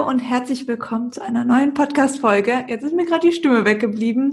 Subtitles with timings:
[0.00, 2.64] Hallo und herzlich willkommen zu einer neuen Podcast-Folge.
[2.68, 4.30] Jetzt ist mir gerade die Stimme weggeblieben,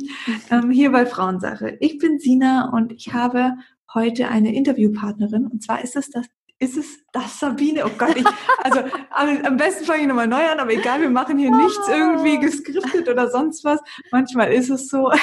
[0.49, 1.75] ähm, hier bei Frauensache.
[1.81, 3.51] Ich bin Sina und ich habe
[3.93, 6.25] heute eine Interviewpartnerin und zwar ist es das
[6.59, 7.85] ist es das Sabine?
[7.85, 8.25] Oh Gott, ich,
[8.63, 8.79] also
[9.11, 13.09] am besten fange ich nochmal neu an, aber egal, wir machen hier nichts irgendwie geskriptet
[13.09, 13.81] oder sonst was.
[14.09, 15.11] Manchmal ist es so.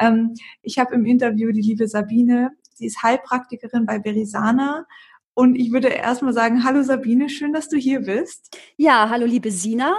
[0.00, 4.86] Ähm, ich habe im Interview die liebe Sabine, sie ist Heilpraktikerin bei Verisana
[5.34, 8.56] und ich würde erstmal sagen, hallo Sabine, schön, dass du hier bist.
[8.76, 9.94] Ja, hallo liebe Sina.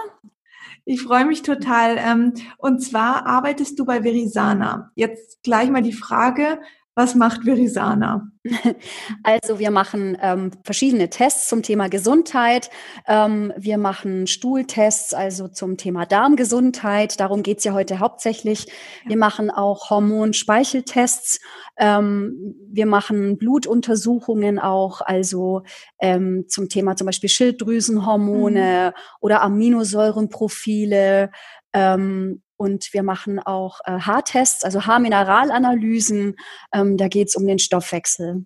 [0.85, 1.97] Ich freue mich total.
[1.97, 4.91] Ähm, und zwar arbeitest du bei Verisana.
[4.95, 6.59] Jetzt gleich mal die Frage,
[6.95, 8.27] was macht Verisana?
[9.23, 12.69] Also wir machen ähm, verschiedene Tests zum Thema Gesundheit.
[13.07, 17.19] Ähm, wir machen Stuhltests, also zum Thema Darmgesundheit.
[17.19, 18.65] Darum geht's ja heute hauptsächlich.
[19.05, 21.39] Wir machen auch Hormon-Speicheltests.
[21.77, 25.61] Ähm, wir machen Blutuntersuchungen auch, also
[25.99, 29.01] ähm, zum Thema zum Beispiel Schilddrüsenhormone mhm.
[29.19, 31.29] oder Aminosäurenprofile.
[31.73, 36.35] Ähm, und wir machen auch äh, Haartests, also Haarmineralanalysen.
[36.71, 38.45] Ähm, da geht es um den Stoffwechsel.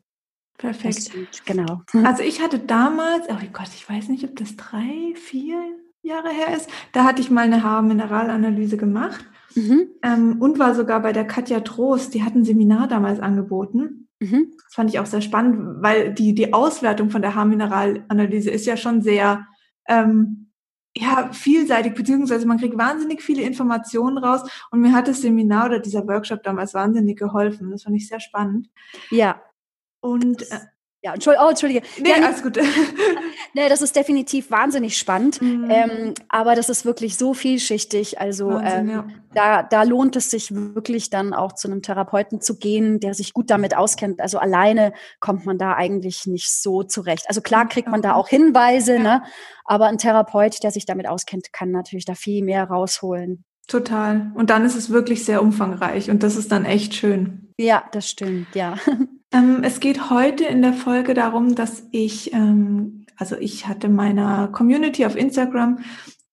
[0.58, 1.13] Perfekt.
[1.13, 1.81] Das, genau.
[2.05, 5.58] Also ich hatte damals, oh Gott, ich weiß nicht, ob das drei, vier
[6.02, 9.89] Jahre her ist, da hatte ich mal eine Haarmineralanalyse gemacht mhm.
[10.02, 14.08] ähm, und war sogar bei der Katja Trost, die hat ein Seminar damals angeboten.
[14.21, 14.53] Mhm.
[14.63, 18.77] Das fand ich auch sehr spannend, weil die, die Auswertung von der Haarmineralanalyse ist ja
[18.77, 19.45] schon sehr
[19.89, 20.44] ähm,
[20.97, 25.79] ja, vielseitig, beziehungsweise man kriegt wahnsinnig viele Informationen raus und mir hat das Seminar oder
[25.79, 27.71] dieser Workshop damals wahnsinnig geholfen.
[27.71, 28.69] Das fand ich sehr spannend.
[29.09, 29.41] Ja.
[29.99, 30.59] Und äh,
[31.06, 31.81] ja, Entschuldige, oh, Entschuldige.
[32.00, 32.58] Nee, ja, alles gut.
[33.54, 35.39] nee, das ist definitiv wahnsinnig spannend.
[35.39, 35.70] Mhm.
[35.70, 38.20] Ähm, aber das ist wirklich so vielschichtig.
[38.20, 39.08] Also Wahnsinn, ähm, ja.
[39.36, 43.33] da, da lohnt es sich wirklich dann auch zu einem Therapeuten zu gehen, der sich
[43.33, 44.20] gut damit auskennt.
[44.20, 47.26] Also alleine kommt man da eigentlich nicht so zurecht.
[47.27, 49.04] Also klar kriegt man da auch Hinweise, ja.
[49.04, 49.23] ne?
[49.64, 53.45] aber ein Therapeut, der sich damit auskennt, kann natürlich da viel mehr rausholen.
[53.67, 54.32] Total.
[54.33, 57.45] Und dann ist es wirklich sehr umfangreich und das ist dann echt schön.
[57.58, 58.77] Ja, das stimmt, ja.
[59.32, 64.48] Ähm, es geht heute in der Folge darum, dass ich, ähm, also ich hatte meiner
[64.48, 65.80] Community auf Instagram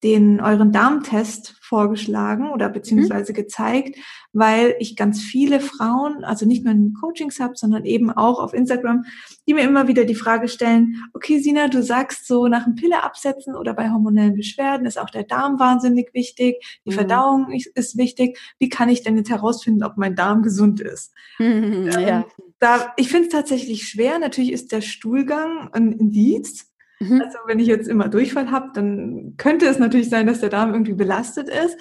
[0.03, 3.37] den euren Darmtest vorgeschlagen oder beziehungsweise mhm.
[3.37, 3.97] gezeigt,
[4.33, 8.53] weil ich ganz viele Frauen, also nicht nur in Coachings habe, sondern eben auch auf
[8.53, 9.05] Instagram,
[9.47, 13.03] die mir immer wieder die Frage stellen, okay, Sina, du sagst so nach dem Pille
[13.03, 16.95] absetzen oder bei hormonellen Beschwerden ist auch der Darm wahnsinnig wichtig, die mhm.
[16.95, 18.39] Verdauung ist wichtig.
[18.59, 21.13] Wie kann ich denn jetzt herausfinden, ob mein Darm gesund ist?
[21.39, 22.01] Mhm, ja.
[22.01, 22.25] ähm,
[22.59, 24.21] da, ich finde es tatsächlich schwer.
[24.21, 26.72] Natürlich ist der Stuhlgang ein Indiz.
[27.03, 27.23] Mhm.
[27.23, 30.73] Also wenn ich jetzt immer Durchfall habe, dann könnte es natürlich sein, dass der Darm
[30.73, 31.77] irgendwie belastet ist.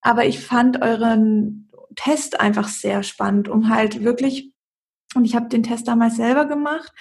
[0.00, 4.52] Aber ich fand euren Test einfach sehr spannend, um halt wirklich,
[5.14, 6.92] und ich habe den Test damals selber gemacht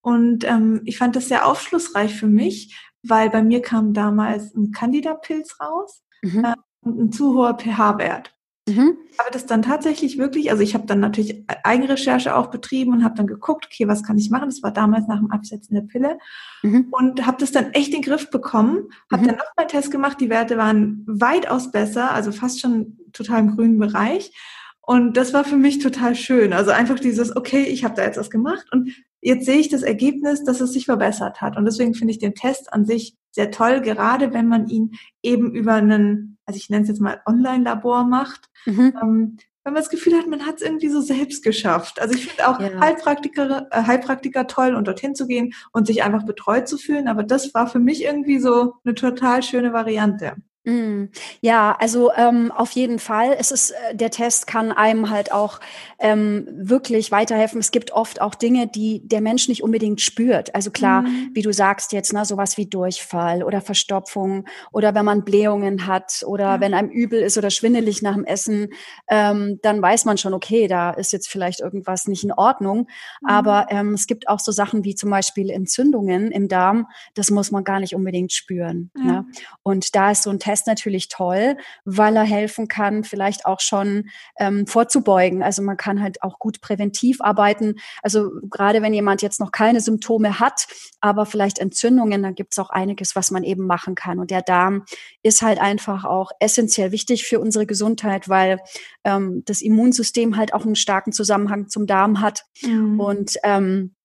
[0.00, 4.70] und ähm, ich fand das sehr aufschlussreich für mich, weil bei mir kam damals ein
[4.72, 6.44] Candida-Pilz raus mhm.
[6.44, 8.35] äh, und ein zu hoher pH-Wert.
[8.68, 8.98] Mhm.
[9.18, 13.14] Aber das dann tatsächlich wirklich, also ich habe dann natürlich Eigenrecherche auch betrieben und habe
[13.14, 14.48] dann geguckt, okay, was kann ich machen?
[14.48, 16.18] Das war damals nach dem Absetzen der Pille
[16.62, 16.88] mhm.
[16.90, 18.88] und habe das dann echt in den Griff bekommen.
[19.10, 19.26] Habe mhm.
[19.28, 23.54] dann nochmal einen Test gemacht, die Werte waren weitaus besser, also fast schon total im
[23.54, 24.32] grünen Bereich.
[24.80, 26.52] Und das war für mich total schön.
[26.52, 29.82] Also einfach dieses, okay, ich habe da jetzt was gemacht und jetzt sehe ich das
[29.82, 31.56] Ergebnis, dass es sich verbessert hat.
[31.56, 35.52] Und deswegen finde ich den Test an sich sehr toll, gerade wenn man ihn eben
[35.52, 38.48] über einen, also ich nenne es jetzt mal Online-Labor macht.
[38.64, 38.94] Mhm.
[39.02, 39.36] Ähm,
[39.66, 42.00] wenn man das Gefühl hat, man hat es irgendwie so selbst geschafft.
[42.00, 42.80] Also ich finde auch ja.
[42.80, 47.08] Heilpraktiker, äh, Heilpraktiker toll und dorthin zu gehen und sich einfach betreut zu fühlen.
[47.08, 50.36] Aber das war für mich irgendwie so eine total schöne Variante.
[50.66, 51.10] Mm.
[51.40, 53.36] Ja, also ähm, auf jeden Fall.
[53.38, 55.60] Es ist, äh, der Test kann einem halt auch
[56.00, 57.60] ähm, wirklich weiterhelfen.
[57.60, 60.54] Es gibt oft auch Dinge, die der Mensch nicht unbedingt spürt.
[60.56, 61.30] Also klar, mhm.
[61.34, 66.24] wie du sagst jetzt, ne, sowas wie Durchfall oder Verstopfung oder wenn man Blähungen hat
[66.26, 66.60] oder ja.
[66.60, 68.70] wenn einem übel ist oder schwindelig nach dem Essen,
[69.08, 72.88] ähm, dann weiß man schon, okay, da ist jetzt vielleicht irgendwas nicht in Ordnung.
[73.20, 73.28] Mhm.
[73.28, 76.88] Aber ähm, es gibt auch so Sachen wie zum Beispiel Entzündungen im Darm.
[77.14, 78.90] Das muss man gar nicht unbedingt spüren.
[78.96, 79.04] Ja.
[79.04, 79.26] Ne?
[79.62, 83.60] Und da ist so ein Test Test natürlich toll, weil er helfen kann, vielleicht auch
[83.60, 84.08] schon
[84.38, 85.42] ähm, vorzubeugen.
[85.42, 87.74] Also man kann halt auch gut präventiv arbeiten.
[88.02, 90.66] Also gerade wenn jemand jetzt noch keine Symptome hat,
[91.00, 94.18] aber vielleicht Entzündungen, dann gibt es auch einiges, was man eben machen kann.
[94.18, 94.84] Und der Darm
[95.22, 98.58] ist halt einfach auch essentiell wichtig für unsere Gesundheit, weil
[99.04, 102.44] ähm, das Immunsystem halt auch einen starken Zusammenhang zum Darm hat.
[102.62, 102.98] Mhm.
[102.98, 103.95] Und ähm,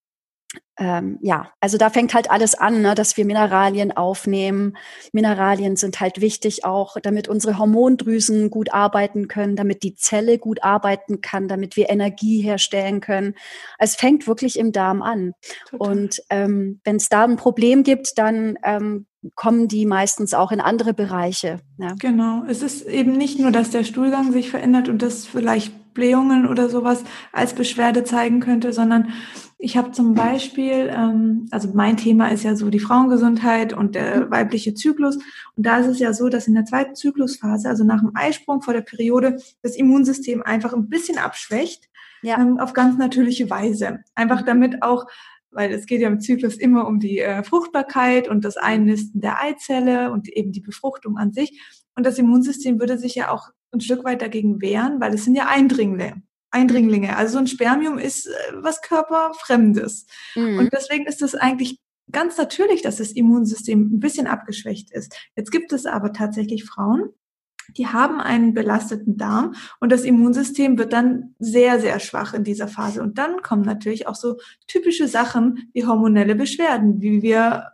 [0.77, 4.75] ähm, ja, also da fängt halt alles an, ne, dass wir Mineralien aufnehmen.
[5.13, 10.63] Mineralien sind halt wichtig auch, damit unsere Hormondrüsen gut arbeiten können, damit die Zelle gut
[10.63, 13.35] arbeiten kann, damit wir Energie herstellen können.
[13.77, 15.33] Es fängt wirklich im Darm an.
[15.69, 15.87] Total.
[15.87, 19.05] Und ähm, wenn es da ein Problem gibt, dann ähm,
[19.35, 21.59] kommen die meistens auch in andere Bereiche.
[21.77, 21.93] Ja.
[21.99, 22.43] Genau.
[22.47, 26.69] Es ist eben nicht nur, dass der Stuhlgang sich verändert und das vielleicht Blähungen oder
[26.69, 29.13] sowas als Beschwerde zeigen könnte, sondern
[29.63, 34.25] ich habe zum Beispiel, ähm, also mein Thema ist ja so die Frauengesundheit und der
[34.25, 34.31] mhm.
[34.31, 35.17] weibliche Zyklus.
[35.55, 38.63] Und da ist es ja so, dass in der zweiten Zyklusphase, also nach dem Eisprung
[38.63, 41.89] vor der Periode, das Immunsystem einfach ein bisschen abschwächt.
[42.23, 42.39] Ja.
[42.39, 44.01] Ähm, auf ganz natürliche Weise.
[44.13, 44.45] Einfach mhm.
[44.45, 45.07] damit auch
[45.53, 49.41] weil es geht ja im Zyklus immer um die äh, Fruchtbarkeit und das Einnisten der
[49.41, 51.61] Eizelle und eben die Befruchtung an sich.
[51.93, 55.35] Und das Immunsystem würde sich ja auch ein Stück weit dagegen wehren, weil es sind
[55.35, 56.21] ja Eindringlinge.
[56.51, 57.17] Eindringlinge.
[57.17, 60.05] Also so ein Spermium ist äh, was Körperfremdes.
[60.35, 60.59] Mhm.
[60.59, 61.79] Und deswegen ist es eigentlich
[62.11, 65.15] ganz natürlich, dass das Immunsystem ein bisschen abgeschwächt ist.
[65.35, 67.09] Jetzt gibt es aber tatsächlich Frauen,
[67.77, 72.67] die haben einen belasteten Darm und das Immunsystem wird dann sehr, sehr schwach in dieser
[72.67, 73.01] Phase.
[73.01, 74.37] Und dann kommen natürlich auch so
[74.67, 77.67] typische Sachen wie hormonelle Beschwerden, wie wir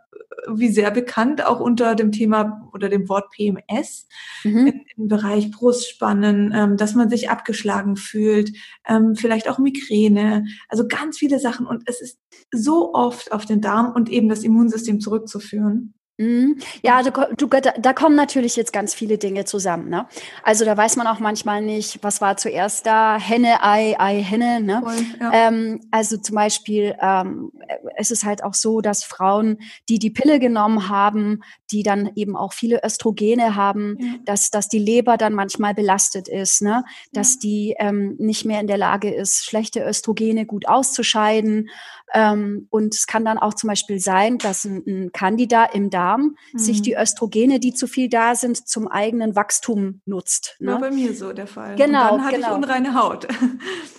[0.46, 4.06] wie sehr bekannt, auch unter dem Thema oder dem Wort PMS
[4.44, 4.84] mhm.
[4.96, 8.52] im, Bereich Brustspannen, ähm, dass man sich abgeschlagen fühlt,
[8.86, 11.66] ähm, vielleicht auch Migräne, also ganz viele Sachen.
[11.66, 12.18] Und es ist
[12.52, 15.94] so oft auf den Darm und eben das Immunsystem zurückzuführen.
[16.20, 16.58] Mhm.
[16.82, 19.88] Ja, du, du, da kommen natürlich jetzt ganz viele Dinge zusammen.
[19.88, 20.08] Ne?
[20.42, 24.60] Also da weiß man auch manchmal nicht, was war zuerst da, Henne, Ei, Ei, Henne.
[24.60, 24.80] Ne?
[24.82, 25.30] Voll, ja.
[25.32, 27.52] ähm, also zum Beispiel, ähm,
[27.96, 32.36] es ist halt auch so, dass Frauen, die die Pille genommen haben, die dann eben
[32.36, 34.14] auch viele Östrogene haben, ja.
[34.24, 36.84] dass, dass die Leber dann manchmal belastet ist, ne?
[37.12, 37.40] dass ja.
[37.44, 41.70] die ähm, nicht mehr in der Lage ist, schlechte Östrogene gut auszuscheiden.
[42.14, 46.36] Ähm, und es kann dann auch zum Beispiel sein, dass ein, ein Candida im Darm
[46.52, 46.58] mhm.
[46.58, 50.56] sich die Östrogene, die zu viel da sind, zum eigenen Wachstum nutzt.
[50.58, 50.72] Ne?
[50.72, 51.76] War bei mir so der Fall.
[51.76, 52.14] Genau.
[52.14, 52.48] Und dann hatte genau.
[52.48, 53.28] ich unreine Haut.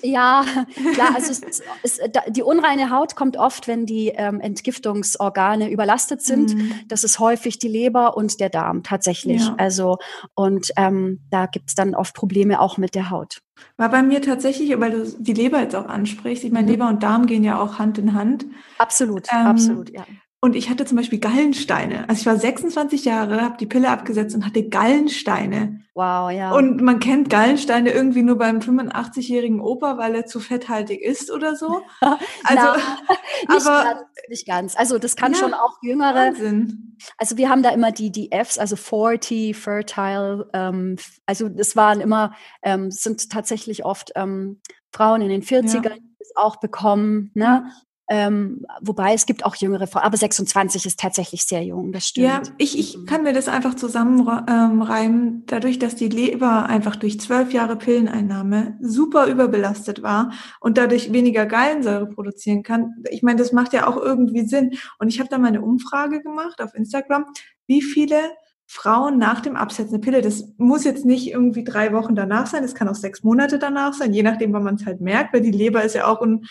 [0.02, 0.46] Ja,
[0.94, 6.56] klar, also es, es, die unreine Haut kommt oft, wenn die ähm, Entgiftungsorgane überlastet sind.
[6.56, 6.72] Mhm.
[6.88, 9.42] Das ist häufig die Leber und der Darm tatsächlich.
[9.42, 9.56] Ja.
[9.58, 9.98] Also
[10.36, 13.42] und ähm, da gibt es dann oft Probleme auch mit der Haut.
[13.78, 16.44] War bei mir tatsächlich, weil du die Leber jetzt auch ansprichst.
[16.44, 16.72] Ich meine, mhm.
[16.72, 18.46] Leber und Darm gehen ja auch Hand in Hand.
[18.78, 20.06] Absolut, ähm, absolut, ja.
[20.42, 22.08] Und ich hatte zum Beispiel Gallensteine.
[22.08, 25.82] Also ich war 26 Jahre, habe die Pille abgesetzt und hatte Gallensteine.
[25.96, 26.54] Wow, ja.
[26.54, 31.56] Und man kennt Gallensteine irgendwie nur beim 85-jährigen Opa, weil er zu fetthaltig ist oder
[31.56, 31.82] so.
[32.46, 34.78] Also, Na, nicht, aber, ganz, nicht ganz.
[34.78, 36.16] Also das kann ja, schon auch jüngere.
[36.16, 36.98] Wahnsinn.
[37.18, 40.50] Also wir haben da immer die, die Fs, also 40, fertile.
[40.54, 40.96] Ähm,
[41.26, 42.34] also das waren immer,
[42.64, 44.62] ähm, sind tatsächlich oft ähm,
[44.94, 45.98] Frauen in den 40ern, ja.
[46.36, 47.32] auch bekommen.
[47.34, 47.70] Ne?
[48.12, 52.26] Ähm, wobei es gibt auch jüngere Frauen, aber 26 ist tatsächlich sehr jung, das stimmt.
[52.26, 53.06] Ja, ich, ich mhm.
[53.06, 58.80] kann mir das einfach zusammenreimen, ähm, dadurch, dass die Leber einfach durch zwölf Jahre Pilleneinnahme
[58.82, 62.96] super überbelastet war und dadurch weniger Gallensäure produzieren kann.
[63.12, 64.72] Ich meine, das macht ja auch irgendwie Sinn.
[64.98, 67.26] Und ich habe da mal eine Umfrage gemacht auf Instagram,
[67.68, 68.18] wie viele
[68.66, 72.64] Frauen nach dem Absetzen der Pille, das muss jetzt nicht irgendwie drei Wochen danach sein,
[72.64, 75.42] das kann auch sechs Monate danach sein, je nachdem, wann man es halt merkt, weil
[75.42, 76.46] die Leber ist ja auch ein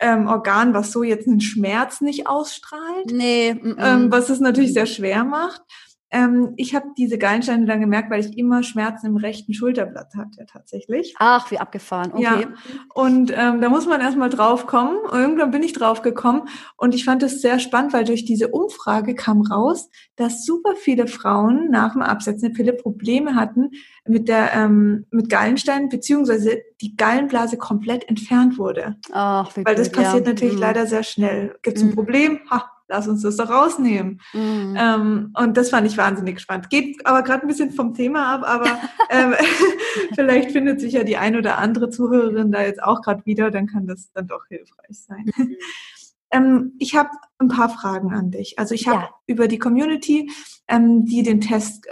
[0.00, 3.10] ähm, Organ, was so jetzt einen Schmerz nicht ausstrahlt.
[3.10, 3.50] Nee.
[3.50, 3.76] M -m.
[3.78, 5.62] Ähm, was es natürlich sehr schwer macht.
[6.10, 10.46] Ähm, ich habe diese Gallensteine dann gemerkt, weil ich immer Schmerzen im rechten Schulterblatt hatte
[10.50, 11.14] tatsächlich.
[11.18, 12.12] Ach, wie abgefahren.
[12.12, 12.22] Okay.
[12.22, 12.48] Ja.
[12.94, 14.96] Und ähm, da muss man erstmal drauf kommen.
[15.12, 19.14] Irgendwann bin ich drauf gekommen und ich fand es sehr spannend, weil durch diese Umfrage
[19.14, 23.70] kam raus, dass super viele Frauen nach dem Absetzen der Pille Probleme hatten
[24.06, 28.96] mit der ähm, mit Gallensteinen beziehungsweise die Gallenblase komplett entfernt wurde.
[29.12, 30.32] Ach, wie Weil das passiert ja.
[30.32, 30.60] natürlich mhm.
[30.60, 31.56] leider sehr schnell.
[31.62, 31.94] Gibt es ein mhm.
[31.94, 32.40] Problem?
[32.50, 34.20] Ha, lass uns das doch rausnehmen.
[34.32, 34.76] Mhm.
[34.78, 36.70] Ähm, und das fand ich wahnsinnig spannend.
[36.70, 38.78] Geht aber gerade ein bisschen vom Thema ab, aber
[39.10, 39.34] ähm,
[40.14, 43.66] vielleicht findet sich ja die ein oder andere Zuhörerin da jetzt auch gerade wieder, dann
[43.66, 45.30] kann das dann doch hilfreich sein.
[45.36, 45.56] Mhm.
[46.30, 48.58] ähm, ich habe ein paar Fragen an dich.
[48.58, 49.10] Also ich habe ja.
[49.26, 50.30] über die Community,
[50.66, 51.86] ähm, die den Test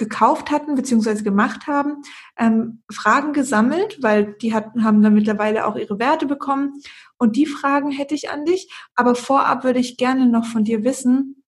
[0.00, 2.02] gekauft hatten beziehungsweise gemacht haben,
[2.36, 6.80] ähm, Fragen gesammelt, weil die hatten, haben dann mittlerweile auch ihre Werte bekommen.
[7.18, 8.72] Und die Fragen hätte ich an dich.
[8.96, 11.44] Aber vorab würde ich gerne noch von dir wissen,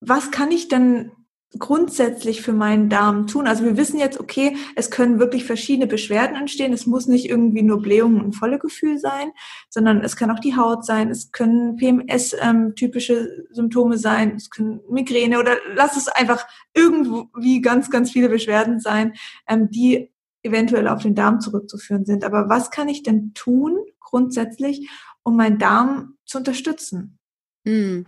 [0.00, 1.12] was kann ich denn
[1.58, 3.46] grundsätzlich für meinen Darm tun?
[3.46, 6.72] Also wir wissen jetzt, okay, es können wirklich verschiedene Beschwerden entstehen.
[6.72, 9.32] Es muss nicht irgendwie nur Blähungen und volle Gefühl sein,
[9.68, 11.10] sondern es kann auch die Haut sein.
[11.10, 14.34] Es können PMS-typische ähm, Symptome sein.
[14.36, 19.14] Es können Migräne oder lass es einfach irgendwie ganz, ganz viele Beschwerden sein,
[19.48, 20.10] ähm, die
[20.42, 22.24] eventuell auf den Darm zurückzuführen sind.
[22.24, 24.88] Aber was kann ich denn tun grundsätzlich,
[25.22, 27.19] um meinen Darm zu unterstützen?
[27.66, 28.06] Hm.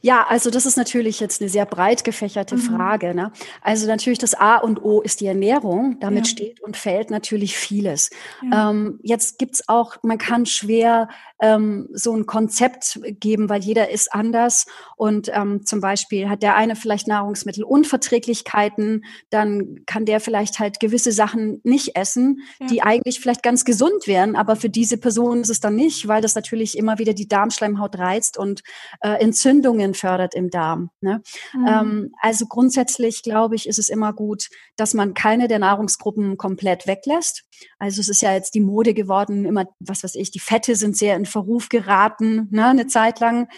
[0.00, 2.60] Ja, also das ist natürlich jetzt eine sehr breit gefächerte mhm.
[2.60, 3.14] Frage.
[3.14, 3.32] Ne?
[3.60, 5.98] Also natürlich das A und O ist die Ernährung.
[5.98, 6.30] Damit ja.
[6.30, 8.10] steht und fällt natürlich vieles.
[8.48, 8.70] Ja.
[8.70, 11.08] Ähm, jetzt gibt's auch, man kann schwer
[11.42, 14.66] ähm, so ein Konzept geben, weil jeder ist anders.
[14.96, 21.10] Und ähm, zum Beispiel hat der eine vielleicht Nahrungsmittelunverträglichkeiten, dann kann der vielleicht halt gewisse
[21.10, 22.68] Sachen nicht essen, ja.
[22.68, 26.22] die eigentlich vielleicht ganz gesund wären, aber für diese Person ist es dann nicht, weil
[26.22, 28.62] das natürlich immer wieder die Darmschleimhaut reizt und
[29.00, 30.90] äh, Entzündungen fördert im Darm.
[31.00, 31.22] Ne?
[31.52, 31.66] Mhm.
[31.66, 36.86] Ähm, also grundsätzlich glaube ich, ist es immer gut, dass man keine der Nahrungsgruppen komplett
[36.86, 37.44] weglässt.
[37.78, 40.96] Also es ist ja jetzt die Mode geworden, immer, was weiß ich, die Fette sind
[40.96, 43.48] sehr in Verruf geraten, ne, eine Zeit lang.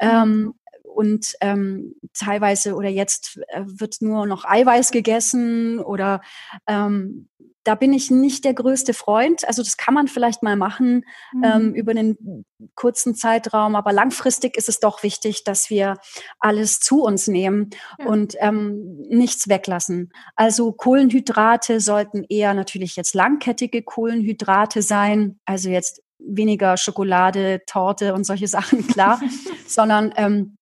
[0.00, 6.20] Ähm, und ähm, teilweise oder jetzt äh, wird nur noch Eiweiß gegessen oder
[6.68, 7.28] ähm,
[7.64, 9.46] da bin ich nicht der größte Freund.
[9.48, 11.44] Also das kann man vielleicht mal machen mhm.
[11.44, 15.96] ähm, über einen kurzen Zeitraum, aber langfristig ist es doch wichtig, dass wir
[16.38, 18.06] alles zu uns nehmen ja.
[18.06, 20.12] und ähm, nichts weglassen.
[20.36, 28.24] Also Kohlenhydrate sollten eher natürlich jetzt langkettige Kohlenhydrate sein, also jetzt weniger Schokolade, Torte und
[28.24, 29.20] solche Sachen, klar,
[29.66, 30.56] sondern ähm,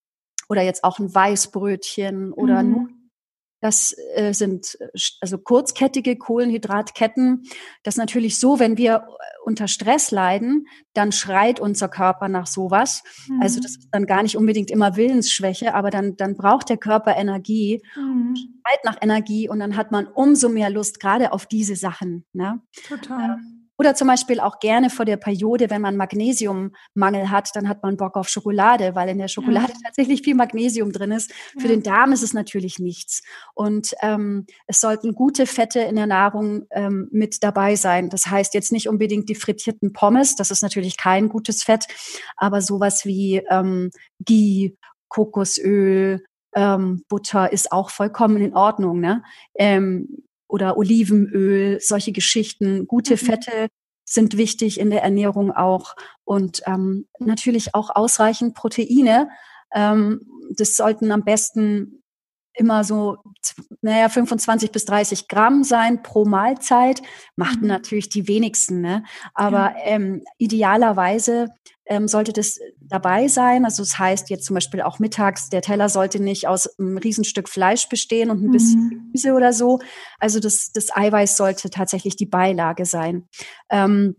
[0.49, 3.03] oder jetzt auch ein Weißbrötchen oder mhm.
[3.63, 4.89] Das äh, sind äh,
[5.21, 7.45] also kurzkettige Kohlenhydratketten.
[7.85, 12.49] Das ist natürlich so, wenn wir äh, unter Stress leiden, dann schreit unser Körper nach
[12.49, 13.05] sowas.
[13.29, 13.41] Mhm.
[13.41, 17.17] Also das ist dann gar nicht unbedingt immer Willensschwäche, aber dann, dann braucht der Körper
[17.17, 18.35] Energie, mhm.
[18.35, 22.25] schreit nach Energie und dann hat man umso mehr Lust gerade auf diese Sachen.
[22.33, 22.61] Ne?
[22.89, 23.39] Total.
[23.39, 27.83] Ähm, oder zum Beispiel auch gerne vor der Periode, wenn man Magnesiummangel hat, dann hat
[27.83, 29.79] man Bock auf Schokolade, weil in der Schokolade ja.
[29.85, 31.33] tatsächlich viel Magnesium drin ist.
[31.59, 31.69] Für ja.
[31.69, 33.23] den Darm ist es natürlich nichts.
[33.55, 38.09] Und ähm, es sollten gute Fette in der Nahrung ähm, mit dabei sein.
[38.11, 41.87] Das heißt jetzt nicht unbedingt die frittierten Pommes, das ist natürlich kein gutes Fett,
[42.37, 43.91] aber sowas wie ähm,
[44.25, 44.77] Ghee,
[45.09, 46.25] Kokosöl,
[46.55, 49.01] ähm, Butter ist auch vollkommen in Ordnung.
[49.01, 49.23] Ne?
[49.55, 52.87] Ähm, oder Olivenöl, solche Geschichten.
[52.87, 53.19] Gute mhm.
[53.19, 53.69] Fette
[54.05, 59.31] sind wichtig in der Ernährung auch und ähm, natürlich auch ausreichend Proteine.
[59.75, 60.21] Ähm,
[60.55, 62.02] das sollten am besten
[62.55, 63.19] immer so,
[63.81, 67.03] naja, 25 bis 30 Gramm sein pro Mahlzeit.
[67.37, 67.69] Machten mhm.
[67.69, 69.05] natürlich die wenigsten, ne?
[69.35, 71.49] Aber ähm, idealerweise
[71.87, 73.65] ähm, sollte das dabei sein.
[73.65, 77.49] Also das heißt jetzt zum Beispiel auch mittags, der Teller sollte nicht aus einem Riesenstück
[77.49, 78.53] Fleisch bestehen und ein mhm.
[78.53, 79.81] bisschen Gemüse oder so.
[80.19, 83.29] Also das, das Eiweiß sollte tatsächlich die Beilage sein.
[83.71, 84.17] Ähm,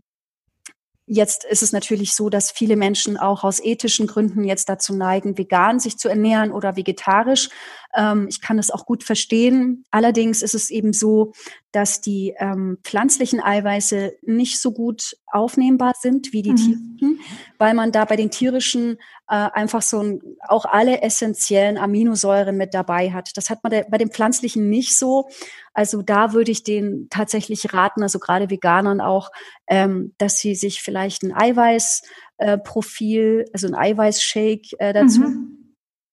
[1.06, 5.38] Jetzt ist es natürlich so, dass viele Menschen auch aus ethischen Gründen jetzt dazu neigen,
[5.38, 7.50] vegan sich zu ernähren oder vegetarisch.
[7.94, 9.84] Ähm, ich kann das auch gut verstehen.
[9.92, 11.34] Allerdings ist es eben so,
[11.74, 16.56] dass die ähm, pflanzlichen Eiweiße nicht so gut aufnehmbar sind wie die mhm.
[16.56, 17.20] tierischen,
[17.58, 18.98] weil man da bei den tierischen
[19.34, 23.36] äh, einfach so ein, auch alle essentiellen Aminosäuren mit dabei hat.
[23.36, 25.28] Das hat man der, bei den pflanzlichen nicht so.
[25.74, 29.32] Also da würde ich denen tatsächlich raten, also gerade Veganern auch,
[29.66, 35.58] ähm, dass sie sich vielleicht ein Eiweißprofil, äh, also ein Eiweißshake äh, dazu mhm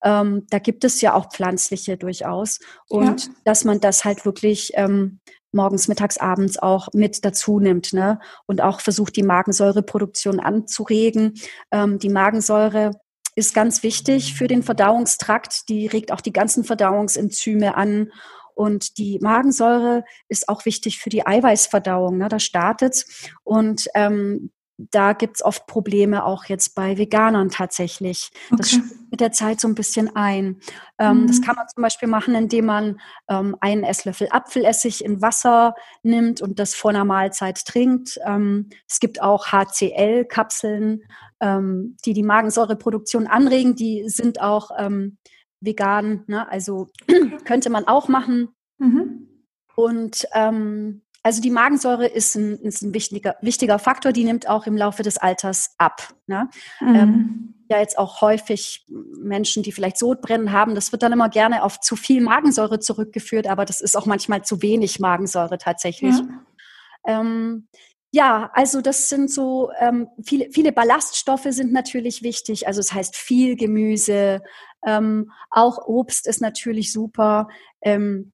[0.02, 2.58] ähm, da gibt es ja auch pflanzliche durchaus.
[2.88, 3.32] Und ja.
[3.44, 5.20] dass man das halt wirklich ähm,
[5.52, 7.92] morgens, mittags, abends auch mit dazu nimmt.
[7.92, 8.18] Ne?
[8.46, 11.34] Und auch versucht, die Magensäureproduktion anzuregen.
[11.70, 12.92] Ähm, die Magensäure
[13.40, 15.68] ist ganz wichtig für den Verdauungstrakt.
[15.68, 18.12] Die regt auch die ganzen Verdauungsenzyme an.
[18.54, 22.18] Und die Magensäure ist auch wichtig für die Eiweißverdauung.
[22.18, 22.28] Ne?
[22.28, 23.30] Da startet's.
[23.42, 24.50] Und ähm,
[24.90, 28.30] da gibt's oft Probleme auch jetzt bei Veganern tatsächlich.
[28.47, 28.56] Okay.
[28.56, 30.61] Das spielt mit der Zeit so ein bisschen ein.
[30.99, 31.26] Ähm, mhm.
[31.26, 36.40] Das kann man zum Beispiel machen, indem man ähm, einen Esslöffel Apfelessig in Wasser nimmt
[36.40, 38.18] und das vor einer Mahlzeit trinkt.
[38.25, 41.02] Ähm, es gibt auch HCl-Kapseln,
[41.40, 43.75] ähm, die die Magensäureproduktion anregen.
[43.75, 45.18] Die sind auch ähm,
[45.61, 46.25] vegan.
[46.26, 46.49] Ne?
[46.50, 46.88] Also
[47.44, 48.49] könnte man auch machen.
[48.78, 49.28] Mhm.
[49.75, 54.66] Und ähm, also die Magensäure ist ein, ist ein wichtiger, wichtiger Faktor, die nimmt auch
[54.66, 56.09] im Laufe des Alters ab.
[56.26, 56.49] Ne?
[56.80, 56.94] Mhm.
[56.94, 61.62] Ähm, ja, jetzt auch häufig Menschen, die vielleicht Sodbrennen haben, das wird dann immer gerne
[61.62, 66.16] auf zu viel Magensäure zurückgeführt, aber das ist auch manchmal zu wenig Magensäure tatsächlich.
[66.16, 67.20] Ja.
[67.20, 67.68] Ähm,
[68.12, 72.66] ja, also das sind so ähm, viele, viele Ballaststoffe sind natürlich wichtig.
[72.66, 74.42] Also es das heißt viel Gemüse,
[74.84, 77.48] ähm, auch Obst ist natürlich super.
[77.82, 78.32] Ähm,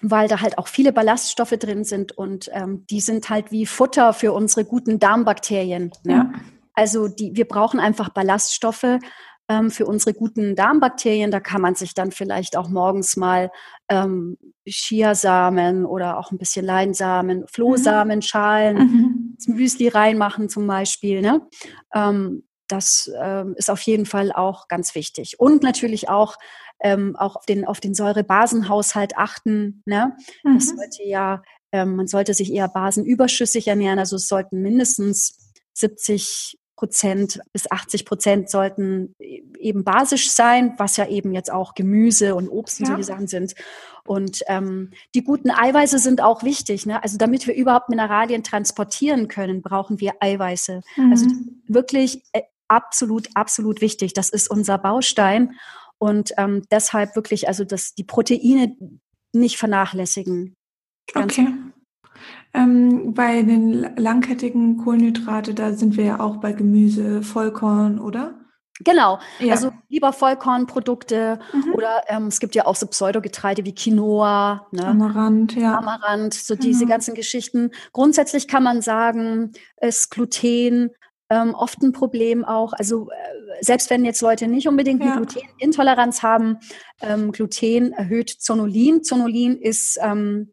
[0.00, 4.12] weil da halt auch viele Ballaststoffe drin sind und ähm, die sind halt wie Futter
[4.12, 5.90] für unsere guten Darmbakterien.
[6.04, 6.12] Ne?
[6.12, 6.32] Ja.
[6.72, 8.98] Also die, wir brauchen einfach Ballaststoffe
[9.48, 11.30] ähm, für unsere guten Darmbakterien.
[11.30, 13.50] Da kann man sich dann vielleicht auch morgens mal
[13.88, 14.36] ähm,
[14.66, 19.36] Chiasamen oder auch ein bisschen Leinsamen, Flohsamenschalen, mhm.
[19.46, 19.54] mhm.
[19.54, 21.22] Müsli reinmachen zum Beispiel.
[21.22, 21.46] Ne?
[21.94, 25.40] Ähm, das ähm, ist auf jeden Fall auch ganz wichtig.
[25.40, 26.36] Und natürlich auch
[26.80, 29.82] ähm, auch auf den, auf den Säurebasenhaushalt achten.
[29.86, 30.16] Ne?
[30.44, 30.54] Mhm.
[30.54, 33.98] Das sollte ja, ähm, man sollte sich eher basenüberschüssig ernähren.
[33.98, 41.08] Also es sollten mindestens 70 Prozent bis 80 Prozent sollten eben basisch sein, was ja
[41.08, 42.92] eben jetzt auch Gemüse und Obst und ja.
[42.92, 43.56] solche Sachen sind.
[44.06, 46.86] Und ähm, die guten Eiweiße sind auch wichtig.
[46.86, 47.02] Ne?
[47.02, 50.82] Also damit wir überhaupt Mineralien transportieren können, brauchen wir Eiweiße.
[50.96, 51.10] Mhm.
[51.10, 51.26] Also
[51.66, 54.14] wirklich äh, absolut, absolut wichtig.
[54.14, 55.56] Das ist unser Baustein.
[55.98, 58.76] Und ähm, deshalb wirklich, also dass die Proteine
[59.32, 60.54] nicht vernachlässigen.
[61.12, 61.48] Ganz okay.
[62.58, 68.34] Ähm, bei den langkettigen Kohlenhydrate, da sind wir ja auch bei Gemüse, Vollkorn, oder?
[68.80, 69.54] Genau, ja.
[69.54, 71.74] also lieber Vollkornprodukte mhm.
[71.74, 74.86] oder ähm, es gibt ja auch so Pseudogetreide wie Quinoa, ne?
[74.86, 75.76] Amaranth, ja.
[75.76, 76.66] Amaranth, so genau.
[76.66, 77.72] diese ganzen Geschichten.
[77.92, 80.90] Grundsätzlich kann man sagen, ist Gluten
[81.30, 82.72] ähm, oft ein Problem auch.
[82.72, 85.16] Also äh, selbst wenn jetzt Leute nicht unbedingt eine ja.
[85.16, 86.58] Glutenintoleranz haben,
[87.02, 89.02] ähm, Gluten erhöht Zonulin.
[89.02, 90.52] Zonulin ist, ähm,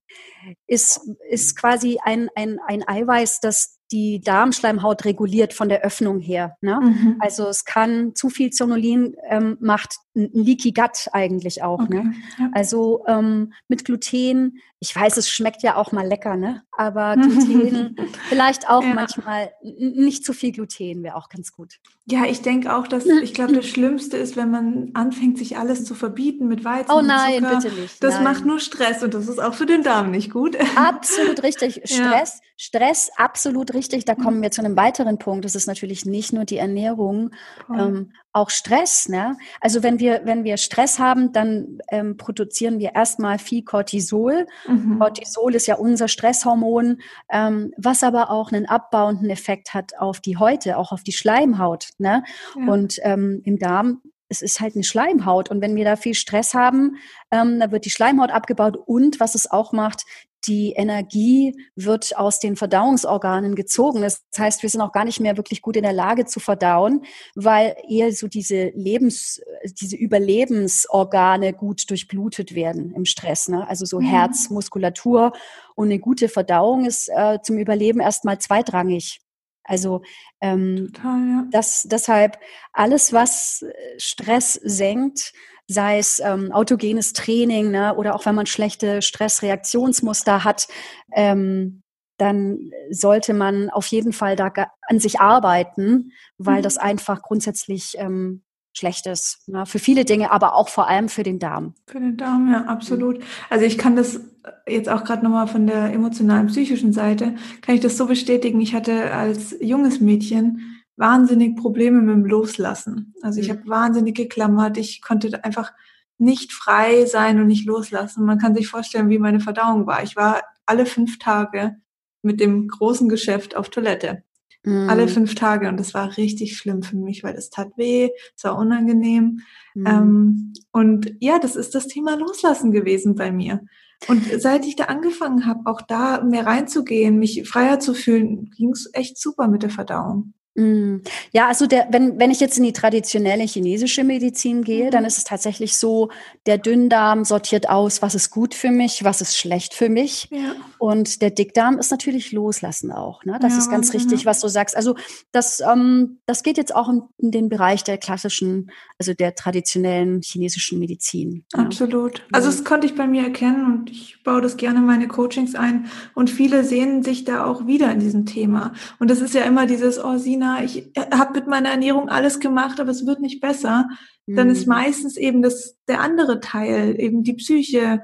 [0.68, 6.58] ist, ist quasi ein, ein, ein Eiweiß, das die Darmschleimhaut reguliert von der Öffnung her.
[6.62, 6.80] Ne?
[6.82, 7.18] Mhm.
[7.20, 11.88] Also es kann zu viel Zonulin ähm, macht ein Leaky Gut eigentlich auch.
[11.88, 12.00] Ne?
[12.00, 12.44] Okay.
[12.44, 12.52] Ne?
[12.54, 16.64] Also ähm, mit Gluten, ich weiß, es schmeckt ja auch mal lecker, ne?
[16.78, 17.96] aber Gluten
[18.30, 18.94] vielleicht auch ja.
[18.94, 21.80] manchmal nicht zu viel Gluten wäre auch ganz gut.
[22.06, 25.86] Ja, ich denke auch, dass ich glaube, das Schlimmste ist, wenn man anfängt, sich alles
[25.86, 26.92] zu verbieten mit Weizen.
[26.92, 27.58] Oh nein, Zucker.
[27.58, 28.04] bitte nicht.
[28.04, 28.24] Das nein.
[28.24, 30.56] macht nur Stress und das ist auch für den Darm nicht gut.
[30.76, 31.82] Absolut richtig.
[31.86, 32.50] Stress, ja.
[32.58, 34.06] Stress, absolut richtig.
[34.06, 35.46] Da kommen wir zu einem weiteren Punkt.
[35.46, 37.32] Das ist natürlich nicht nur die Ernährung,
[37.76, 39.08] ähm, auch Stress.
[39.08, 39.38] Ne?
[39.62, 44.46] Also wenn wir, wenn wir Stress haben, dann ähm, produzieren wir erstmal viel Cortisol.
[44.68, 45.00] Mhm.
[45.00, 47.02] Cortisol ist ja unser Stresshormon,
[47.32, 51.90] ähm, was aber auch einen abbauenden Effekt hat auf die Häute, auch auf die Schleimhaut.
[51.98, 52.24] Ne?
[52.56, 52.72] Ja.
[52.72, 55.52] Und ähm, im Darm es ist halt eine Schleimhaut.
[55.52, 56.96] Und wenn wir da viel Stress haben,
[57.30, 58.76] ähm, dann wird die Schleimhaut abgebaut.
[58.76, 60.04] Und was es auch macht,
[60.48, 64.02] die Energie wird aus den Verdauungsorganen gezogen.
[64.02, 67.06] Das heißt, wir sind auch gar nicht mehr wirklich gut in der Lage zu verdauen,
[67.36, 73.48] weil eher so diese Lebens, diese Überlebensorgane gut durchblutet werden im Stress.
[73.48, 73.68] Ne?
[73.68, 74.06] Also so mhm.
[74.06, 75.34] Herz, Muskulatur
[75.76, 79.22] und eine gute Verdauung ist äh, zum Überleben erstmal zweitrangig.
[79.64, 80.04] Also
[80.42, 81.48] ähm, Total, ja.
[81.52, 82.38] das, deshalb
[82.72, 83.66] alles, was
[83.98, 85.34] Stress senkt,
[85.68, 90.68] sei es ähm, autogenes Training ne, oder auch wenn man schlechte Stressreaktionsmuster hat,
[91.14, 91.82] ähm,
[92.18, 94.52] dann sollte man auf jeden Fall da
[94.88, 96.64] an sich arbeiten, weil mhm.
[96.64, 99.48] das einfach grundsätzlich ähm, schlecht ist.
[99.48, 99.66] Ne?
[99.66, 101.74] Für viele Dinge, aber auch vor allem für den Darm.
[101.88, 103.22] Für den Darm, ja, absolut.
[103.50, 104.20] Also ich kann das
[104.68, 108.62] jetzt auch gerade nochmal von der emotionalen, psychischen Seite, kann ich das so bestätigen.
[108.62, 113.14] Ich hatte als junges Mädchen wahnsinnig Probleme mit dem Loslassen.
[113.22, 113.54] Also ich mhm.
[113.54, 114.78] habe wahnsinnig geklammert.
[114.78, 115.74] Ich konnte einfach
[116.18, 118.26] nicht frei sein und nicht loslassen.
[118.26, 120.04] Man kann sich vorstellen, wie meine Verdauung war.
[120.04, 121.76] Ich war alle fünf Tage
[122.22, 124.24] mit dem großen Geschäft auf Toilette.
[124.64, 124.90] Mhm.
[124.90, 125.68] Alle fünf Tage.
[125.68, 129.42] Und das war richtig schlimm für mich, weil es tat weh, es war unangenehm.
[129.74, 129.86] Mhm.
[129.86, 133.62] Ähm, und ja, das ist das Thema Loslassen gewesen bei mir.
[134.08, 138.72] Und seit ich da angefangen habe, auch da mehr reinzugehen, mich freier zu fühlen, ging
[138.72, 140.34] es echt super mit der Verdauung.
[140.56, 141.02] Mm.
[141.34, 145.08] Ja, also der, wenn, wenn ich jetzt in die traditionelle chinesische Medizin gehe, dann mhm.
[145.08, 146.10] ist es tatsächlich so,
[146.46, 150.30] der Dünndarm sortiert aus, was ist gut für mich, was ist schlecht für mich.
[150.32, 150.56] Ja.
[150.78, 153.26] Und der Dickdarm ist natürlich loslassen auch.
[153.26, 153.38] Ne?
[153.42, 154.26] Das ja, ist ganz richtig, ja.
[154.28, 154.78] was du sagst.
[154.78, 154.96] Also
[155.34, 160.22] das, ähm, das geht jetzt auch in, in, den Bereich der klassischen, also der traditionellen
[160.22, 161.44] chinesischen Medizin.
[161.54, 162.26] Absolut.
[162.32, 165.56] Also das konnte ich bei mir erkennen und ich baue das gerne in meine Coachings
[165.56, 165.88] ein.
[166.14, 168.72] Und viele sehen sich da auch wieder in diesem Thema.
[169.00, 172.10] Und das ist ja immer dieses, oh Sina, Sina, ich äh, habe mit meiner Ernährung
[172.10, 173.88] alles gemacht, aber es wird nicht besser,
[174.26, 174.36] mhm.
[174.36, 174.74] dann ist mhm.
[174.74, 178.02] meistens eben das der andere Teil, eben die Psyche.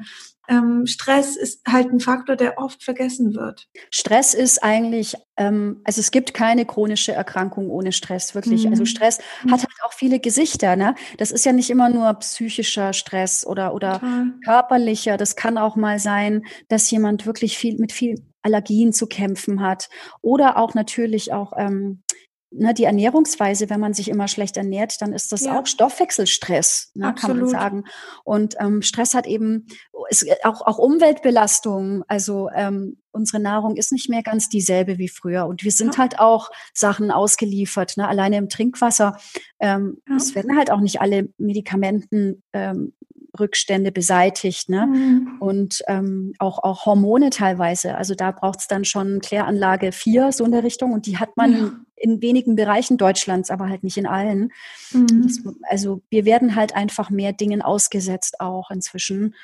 [0.47, 3.69] Ähm, Stress ist halt ein Faktor, der oft vergessen wird.
[3.89, 8.61] Stress ist eigentlich, ähm, also es gibt keine chronische Erkrankung ohne Stress, wirklich.
[8.61, 8.73] Also mhm.
[8.73, 9.51] Also Stress mhm.
[9.51, 10.75] hat halt auch viele Gesichter.
[10.75, 10.95] Ne?
[11.17, 14.01] Das ist ja nicht immer nur psychischer Stress oder, oder
[14.43, 15.15] körperlicher.
[15.15, 19.89] Das kann auch mal sein, dass jemand wirklich viel mit viel Allergien zu kämpfen hat
[20.21, 22.01] oder auch natürlich auch ähm,
[22.51, 25.59] ne, die Ernährungsweise, wenn man sich immer schlecht ernährt, dann ist das ja.
[25.59, 27.85] auch Stoffwechselstress, ne, kann man sagen.
[28.23, 29.67] Und ähm, Stress hat eben
[30.09, 32.03] ist auch, auch Umweltbelastung.
[32.07, 35.45] Also ähm, unsere Nahrung ist nicht mehr ganz dieselbe wie früher.
[35.47, 36.01] Und wir sind ja.
[36.01, 37.97] halt auch Sachen ausgeliefert.
[37.97, 38.07] Ne?
[38.07, 39.17] Alleine im Trinkwasser.
[39.59, 40.15] Ähm, ja.
[40.15, 42.93] Es werden halt auch nicht alle Medikamenten ähm,
[43.39, 44.87] Rückstände beseitigt, ne?
[44.87, 45.37] Mhm.
[45.39, 47.95] Und ähm, auch, auch Hormone teilweise.
[47.95, 50.91] Also da braucht es dann schon Kläranlage 4, so in der Richtung.
[50.91, 51.85] Und die hat man.
[52.01, 54.51] In wenigen Bereichen Deutschlands, aber halt nicht in allen.
[54.91, 55.23] Mhm.
[55.23, 59.35] Das, also wir werden halt einfach mehr Dingen ausgesetzt auch inzwischen.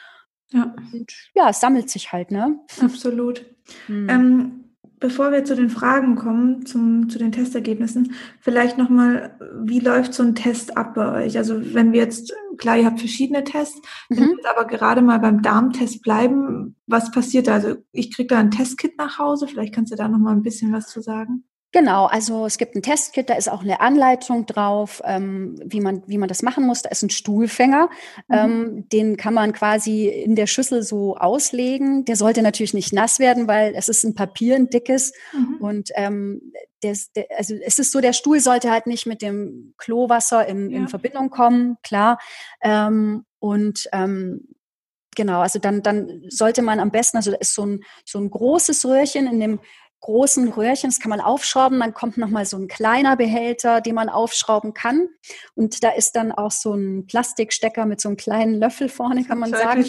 [0.52, 0.76] Ja.
[0.94, 2.60] Und ja, es sammelt sich halt, ne?
[2.82, 3.46] Absolut.
[3.88, 4.10] Mhm.
[4.10, 4.64] Ähm,
[5.00, 10.24] bevor wir zu den Fragen kommen, zum, zu den Testergebnissen, vielleicht nochmal, wie läuft so
[10.24, 11.38] ein Test ab bei euch?
[11.38, 14.28] Also wenn wir jetzt, klar, ihr habt verschiedene Tests, wenn mhm.
[14.30, 17.54] wir jetzt aber gerade mal beim Darmtest bleiben, was passiert da?
[17.54, 20.72] Also ich kriege da ein Testkit nach Hause, vielleicht kannst du da nochmal ein bisschen
[20.74, 21.44] was zu sagen.
[21.78, 26.02] Genau, also es gibt ein Testkit, da ist auch eine Anleitung drauf, ähm, wie, man,
[26.08, 26.82] wie man das machen muss.
[26.82, 27.92] Da ist ein Stuhlfänger,
[28.28, 28.36] mhm.
[28.36, 32.04] ähm, den kann man quasi in der Schüssel so auslegen.
[32.04, 35.14] Der sollte natürlich nicht nass werden, weil es ist ein Papier, ein dickes.
[35.34, 35.58] Mhm.
[35.60, 36.52] Und ähm,
[36.84, 40.72] des, der, also es ist so, der Stuhl sollte halt nicht mit dem Klowasser in,
[40.72, 40.80] ja.
[40.80, 42.18] in Verbindung kommen, klar.
[42.64, 44.48] Ähm, und ähm,
[45.16, 48.32] genau, also dann, dann sollte man am besten, also da ist so ein, so ein
[48.32, 49.60] großes Röhrchen in dem
[50.02, 54.10] großen Röhrchen, das kann man aufschrauben, dann kommt nochmal so ein kleiner Behälter, den man
[54.10, 55.10] aufschrauben kann.
[55.56, 59.40] Und da ist dann auch so ein Plastikstecker mit so einem kleinen Löffel vorne, kann
[59.40, 59.84] man sagen.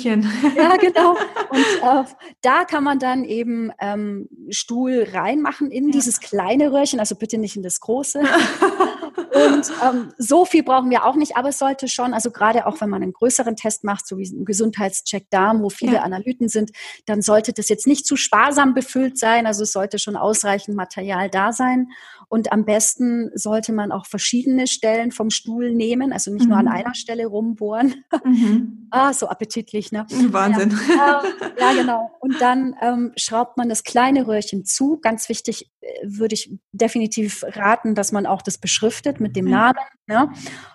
[0.56, 1.12] Ja, genau.
[1.50, 2.04] Und äh,
[2.40, 5.92] da kann man dann eben ähm, Stuhl reinmachen in ja.
[5.92, 8.22] dieses kleine Röhrchen, also bitte nicht in das große.
[9.18, 12.80] Und ähm, so viel brauchen wir auch nicht, aber es sollte schon, also gerade auch
[12.80, 16.02] wenn man einen größeren Test macht, so wie einen Gesundheitscheck Darm, wo viele ja.
[16.02, 16.70] Analyten sind,
[17.06, 19.46] dann sollte das jetzt nicht zu sparsam befüllt sein.
[19.46, 21.88] Also es sollte schon ausreichend Material da sein.
[22.28, 26.50] Und am besten sollte man auch verschiedene Stellen vom Stuhl nehmen, also nicht mhm.
[26.50, 26.72] nur an mhm.
[26.72, 28.04] einer Stelle rumbohren.
[28.24, 28.88] Mhm.
[28.90, 30.06] ah, so appetitlich, ne?
[30.28, 30.78] Wahnsinn.
[30.88, 31.22] Ja,
[31.58, 32.10] ja genau.
[32.20, 34.98] Und dann ähm, schraubt man das kleine Röhrchen zu.
[35.00, 39.52] Ganz wichtig äh, würde ich definitiv raten, dass man auch das beschriftet mit dem mhm.
[39.52, 39.78] Namen.
[40.06, 40.30] Ne?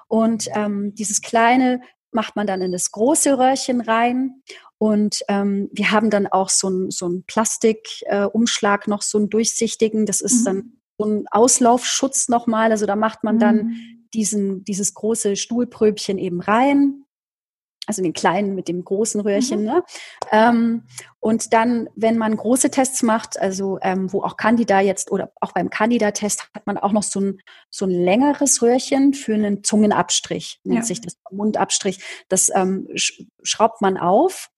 [0.08, 4.42] Und ähm, dieses kleine macht man dann in das große Röhrchen rein.
[4.80, 10.06] Und ähm, wir haben dann auch so ein, so Plastikumschlag, äh, noch so einen durchsichtigen.
[10.06, 10.46] Das ist mhm.
[10.46, 12.72] dann so ein Auslaufschutz nochmal.
[12.72, 14.08] Also da macht man dann mhm.
[14.14, 17.00] diesen, dieses große Stuhlpröbchen eben rein.
[17.86, 19.62] Also den kleinen mit dem großen Röhrchen.
[19.62, 19.66] Mhm.
[19.66, 19.84] Ne?
[20.32, 20.84] Ähm,
[21.20, 25.52] und dann, wenn man große Tests macht, also ähm, wo auch Candida jetzt oder auch
[25.52, 30.62] beim Candida-Test hat man auch noch so ein, so ein längeres Röhrchen für einen Zungenabstrich,
[30.64, 30.86] nennt ja.
[30.86, 32.00] sich das Mundabstrich.
[32.30, 34.50] Das ähm, schraubt man auf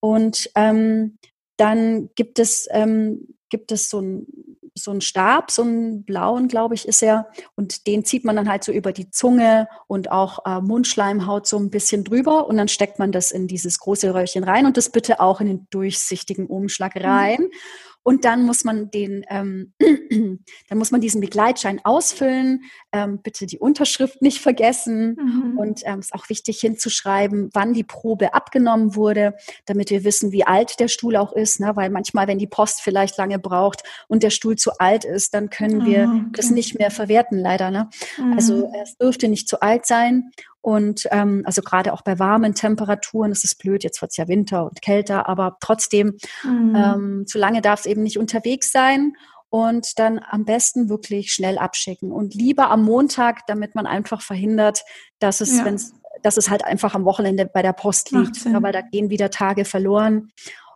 [0.00, 1.18] und ähm,
[1.56, 4.26] dann gibt es, ähm, gibt es so ein
[4.74, 7.28] so ein Stab, so einen blauen, glaube ich, ist er.
[7.56, 11.58] Und den zieht man dann halt so über die Zunge und auch äh, Mundschleimhaut so
[11.58, 12.46] ein bisschen drüber.
[12.46, 15.46] Und dann steckt man das in dieses große Röhrchen rein und das bitte auch in
[15.46, 17.02] den durchsichtigen Umschlag mhm.
[17.02, 17.40] rein.
[17.42, 17.50] Mhm.
[18.02, 19.72] Und dann muss man den, ähm,
[20.68, 22.62] dann muss man diesen Begleitschein ausfüllen.
[22.92, 25.16] Ähm, bitte die Unterschrift nicht vergessen.
[25.20, 25.58] Mhm.
[25.58, 29.34] Und ähm, ist auch wichtig hinzuschreiben, wann die Probe abgenommen wurde,
[29.66, 31.60] damit wir wissen, wie alt der Stuhl auch ist.
[31.60, 31.72] Ne?
[31.74, 35.50] Weil manchmal, wenn die Post vielleicht lange braucht und der Stuhl zu alt ist, dann
[35.50, 36.30] können wir ah, okay.
[36.32, 37.70] das nicht mehr verwerten, leider.
[37.70, 37.88] Ne?
[38.18, 38.32] Mhm.
[38.32, 40.30] Also es dürfte nicht zu alt sein.
[40.62, 44.28] Und ähm, also gerade auch bei warmen Temperaturen ist es blöd, jetzt wird es ja
[44.28, 46.74] Winter und kälter, aber trotzdem, mhm.
[46.76, 49.14] ähm, zu lange darf es eben nicht unterwegs sein
[49.50, 54.84] und dann am besten wirklich schnell abschicken und lieber am Montag, damit man einfach verhindert,
[55.18, 55.64] dass es, ja.
[55.64, 55.80] wenn
[56.22, 59.30] dass es halt einfach am Wochenende bei der Post liegt, ja, weil da gehen wieder
[59.30, 60.30] Tage verloren.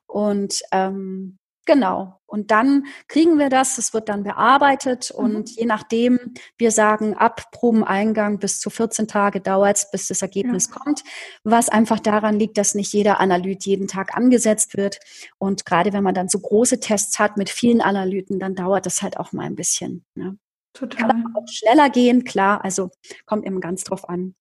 [0.07, 2.21] Und ähm, Genau.
[2.27, 5.45] Und dann kriegen wir das, es wird dann bearbeitet und mhm.
[5.47, 10.69] je nachdem, wir sagen ab Probeneingang bis zu 14 Tage dauert es, bis das Ergebnis
[10.69, 10.79] ja.
[10.79, 11.03] kommt,
[11.45, 14.99] was einfach daran liegt, dass nicht jeder Analyt jeden Tag angesetzt wird.
[15.39, 19.03] Und gerade wenn man dann so große Tests hat mit vielen Analyten, dann dauert das
[19.03, 20.05] halt auch mal ein bisschen.
[20.15, 20.37] Ne?
[20.73, 21.09] Total.
[21.09, 22.91] Kann auch schneller gehen, klar, also
[23.25, 24.35] kommt eben ganz drauf an.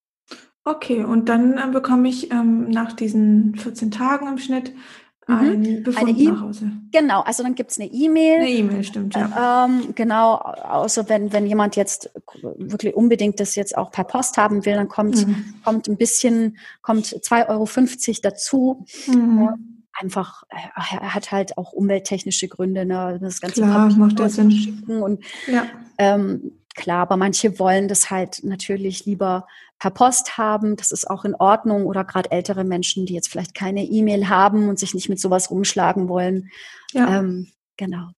[0.68, 4.74] Okay, und dann äh, bekomme ich ähm, nach diesen 14 Tagen im Schnitt.
[5.28, 6.72] Ein Befund eine e nach Hause.
[6.92, 8.42] Genau, also dann gibt es eine E-Mail.
[8.42, 9.66] Eine E-Mail, stimmt, ja.
[9.66, 12.12] Ähm, genau, außer wenn, wenn jemand jetzt
[12.58, 15.56] wirklich unbedingt das jetzt auch per Post haben will, dann kommt, mhm.
[15.64, 18.86] kommt ein bisschen, kommt 2,50 Euro dazu.
[19.08, 19.50] Mhm.
[19.94, 23.18] einfach, er hat halt auch umwelttechnische Gründe, ne?
[23.22, 24.84] das ganze Klar, macht das Sinn.
[24.88, 25.66] Und ja.
[25.98, 29.48] ähm, klar, aber manche wollen das halt natürlich lieber
[29.80, 30.76] per Post haben.
[30.76, 31.86] Das ist auch in Ordnung.
[31.86, 35.50] Oder gerade ältere Menschen, die jetzt vielleicht keine E-Mail haben und sich nicht mit sowas
[35.50, 36.50] rumschlagen wollen.
[36.94, 37.20] Ja.
[37.20, 38.10] Ähm, genau.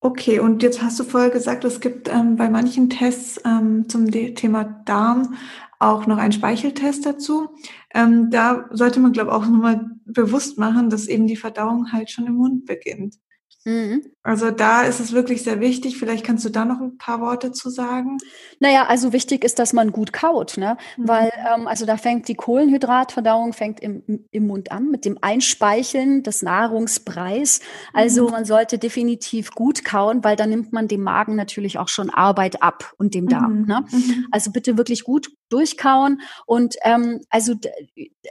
[0.00, 4.10] Okay, und jetzt hast du vorher gesagt, es gibt ähm, bei manchen Tests ähm, zum
[4.10, 5.34] Thema Darm
[5.78, 7.48] auch noch einen Speicheltest dazu.
[7.94, 12.10] Ähm, da sollte man, glaube ich, auch nochmal bewusst machen, dass eben die Verdauung halt
[12.10, 13.16] schon im Mund beginnt.
[13.64, 14.02] Mhm.
[14.22, 15.98] Also da ist es wirklich sehr wichtig.
[15.98, 18.18] Vielleicht kannst du da noch ein paar Worte zu sagen.
[18.58, 20.76] Naja, also wichtig ist, dass man gut kaut, ne?
[20.96, 21.08] Mhm.
[21.08, 26.22] Weil ähm, also da fängt die Kohlenhydratverdauung fängt im, im Mund an mit dem Einspeicheln
[26.22, 27.60] des Nahrungspreis.
[27.92, 28.30] Also mhm.
[28.32, 32.62] man sollte definitiv gut kauen, weil dann nimmt man dem Magen natürlich auch schon Arbeit
[32.62, 33.60] ab und dem Darm.
[33.60, 33.66] Mhm.
[33.66, 33.84] Ne?
[33.90, 34.26] Mhm.
[34.30, 36.20] Also bitte wirklich gut durchkauen.
[36.46, 37.54] Und ähm, also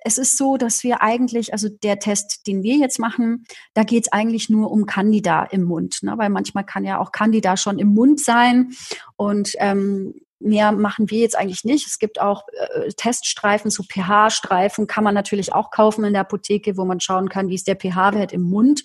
[0.04, 4.06] es ist so, dass wir eigentlich, also der Test, den wir jetzt machen, da geht
[4.06, 5.13] es eigentlich nur um Candida.
[5.14, 6.14] Candida im Mund, ne?
[6.18, 8.72] weil manchmal kann ja auch Candida schon im Mund sein
[9.16, 11.88] und ähm, mehr machen wir jetzt eigentlich nicht.
[11.88, 16.78] Es gibt auch äh, Teststreifen, so pH-Streifen kann man natürlich auch kaufen in der Apotheke,
[16.78, 18.84] wo man schauen kann, wie ist der pH-Wert im Mund.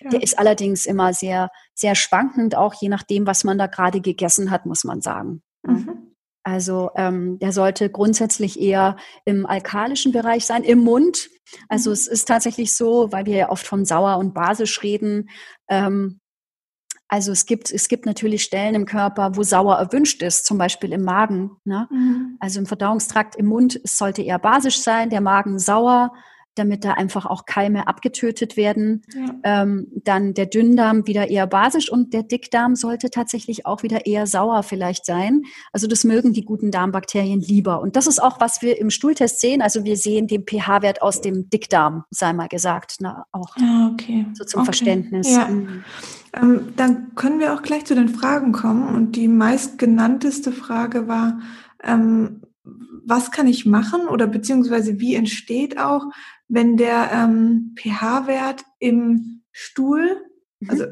[0.00, 0.10] Ja.
[0.10, 4.50] Der ist allerdings immer sehr, sehr schwankend, auch je nachdem, was man da gerade gegessen
[4.50, 5.42] hat, muss man sagen.
[5.62, 6.14] Mhm.
[6.42, 11.28] Also ähm, der sollte grundsätzlich eher im alkalischen Bereich sein, im Mund.
[11.68, 11.94] Also mhm.
[11.94, 15.28] es ist tatsächlich so, weil wir ja oft von sauer und basisch reden.
[15.68, 16.20] Ähm,
[17.08, 20.92] also es gibt, es gibt natürlich Stellen im Körper, wo sauer erwünscht ist, zum Beispiel
[20.92, 21.52] im Magen.
[21.64, 21.88] Ne?
[21.90, 22.36] Mhm.
[22.38, 26.12] Also im Verdauungstrakt, im Mund, es sollte eher basisch sein, der Magen sauer,
[26.58, 29.02] damit da einfach auch Keime abgetötet werden.
[29.14, 29.62] Ja.
[29.62, 34.26] Ähm, dann der Dünndarm wieder eher basisch und der Dickdarm sollte tatsächlich auch wieder eher
[34.26, 35.42] sauer vielleicht sein.
[35.72, 37.80] Also das mögen die guten Darmbakterien lieber.
[37.80, 39.62] Und das ist auch, was wir im Stuhltest sehen.
[39.62, 43.24] Also wir sehen den pH-Wert aus dem Dickdarm, sei mal gesagt, ne?
[43.32, 44.26] auch ah, okay.
[44.34, 44.66] so zum okay.
[44.66, 45.30] Verständnis.
[45.30, 45.48] Ja.
[45.48, 45.84] Mhm.
[46.34, 48.94] Ähm, dann können wir auch gleich zu den Fragen kommen.
[48.94, 51.40] Und die meistgenannteste Frage war,
[51.82, 52.42] ähm,
[53.08, 56.04] was kann ich machen oder beziehungsweise wie entsteht auch,
[56.48, 60.24] wenn der ähm, pH-Wert im Stuhl,
[60.60, 60.70] mhm.
[60.70, 60.84] also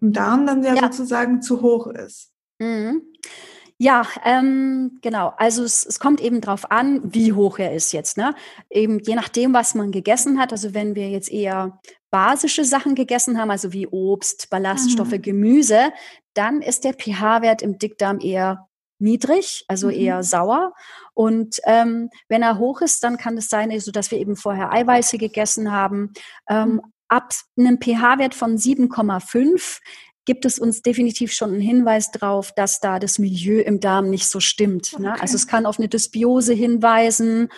[0.00, 2.32] im Darm dann ja, ja, sozusagen zu hoch ist.
[2.58, 3.02] Mhm.
[3.78, 5.34] Ja, ähm, genau.
[5.36, 8.16] Also es, es kommt eben drauf an, wie hoch er ist jetzt.
[8.16, 8.34] Ne?
[8.70, 10.52] Eben je nachdem, was man gegessen hat.
[10.52, 11.78] Also wenn wir jetzt eher
[12.10, 15.22] basische Sachen gegessen haben, also wie Obst, Ballaststoffe, mhm.
[15.22, 15.92] Gemüse,
[16.32, 18.66] dann ist der pH-Wert im Dickdarm eher
[18.98, 19.94] niedrig, also mhm.
[19.94, 20.72] eher sauer.
[21.14, 24.72] Und ähm, wenn er hoch ist, dann kann es sein, also, dass wir eben vorher
[24.72, 26.12] Eiweiße gegessen haben.
[26.48, 26.82] Ähm, mhm.
[27.08, 29.80] Ab einem pH-Wert von 7,5
[30.26, 34.26] gibt es uns definitiv schon einen Hinweis darauf, dass da das Milieu im Darm nicht
[34.26, 34.92] so stimmt.
[34.92, 35.02] Okay.
[35.02, 35.20] Ne?
[35.20, 37.48] Also es kann auf eine Dysbiose hinweisen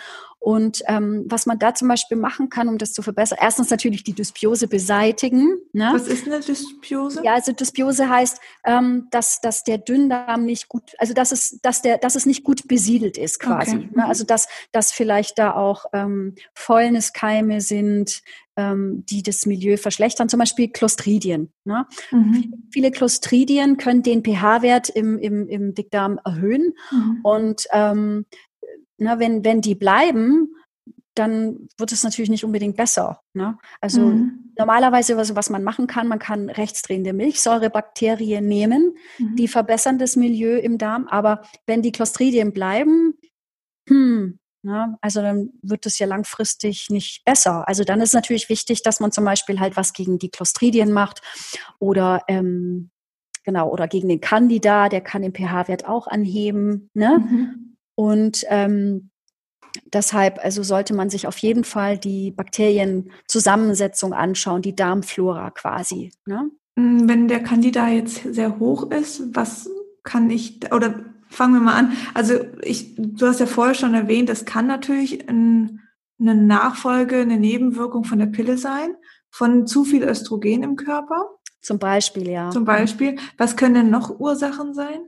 [0.41, 4.05] und ähm, was man da zum Beispiel machen kann, um das zu verbessern, erstens natürlich
[4.05, 5.57] die Dysbiose beseitigen.
[5.73, 5.91] Ne?
[5.93, 7.21] Was ist eine Dysbiose?
[7.25, 11.81] Ja, also Dysbiose heißt, ähm, dass, dass der Dünndarm nicht gut, also dass es, dass
[11.81, 13.75] der, dass es nicht gut besiedelt ist quasi.
[13.75, 13.89] Okay.
[13.93, 14.05] Ne?
[14.05, 18.21] Also dass, dass vielleicht da auch ähm, Fäulniskeime sind,
[18.59, 21.53] ähm, die das Milieu verschlechtern, zum Beispiel Clostridien.
[21.63, 21.85] Ne?
[22.11, 22.67] Mhm.
[22.71, 27.19] Viele Clostridien können den pH-Wert im, im, im Dickdarm erhöhen mhm.
[27.23, 28.25] und ähm,
[28.97, 30.53] na, wenn, wenn die bleiben,
[31.15, 33.21] dann wird es natürlich nicht unbedingt besser.
[33.33, 33.57] Ne?
[33.79, 34.51] Also mhm.
[34.57, 39.35] normalerweise, was, was man machen kann, man kann rechtsdrehende Milchsäurebakterien nehmen, mhm.
[39.37, 43.13] die verbessern das Milieu im Darm, aber wenn die Clostridien bleiben,
[43.87, 47.67] hm, ja, also dann wird es ja langfristig nicht besser.
[47.67, 51.21] Also dann ist natürlich wichtig, dass man zum Beispiel halt was gegen die Clostridien macht
[51.79, 52.91] oder ähm,
[53.43, 56.89] genau oder gegen den Candida, der kann den pH-Wert auch anheben.
[56.93, 57.19] Ne?
[57.19, 57.77] Mhm.
[57.95, 59.11] Und ähm,
[59.93, 66.11] deshalb also sollte man sich auf jeden Fall die Bakterienzusammensetzung anschauen, die Darmflora quasi.
[66.25, 66.51] Ne?
[66.75, 69.69] Mm, wenn der Candida jetzt sehr hoch ist, was
[70.03, 71.93] kann ich, oder fangen wir mal an.
[72.13, 75.79] Also ich, du hast ja vorher schon erwähnt, das kann natürlich ein,
[76.19, 78.95] eine Nachfolge, eine Nebenwirkung von der Pille sein,
[79.29, 81.29] von zu viel Östrogen im Körper.
[81.61, 82.49] Zum Beispiel, ja.
[82.51, 83.17] Zum Beispiel.
[83.37, 84.99] Was können denn noch Ursachen sein?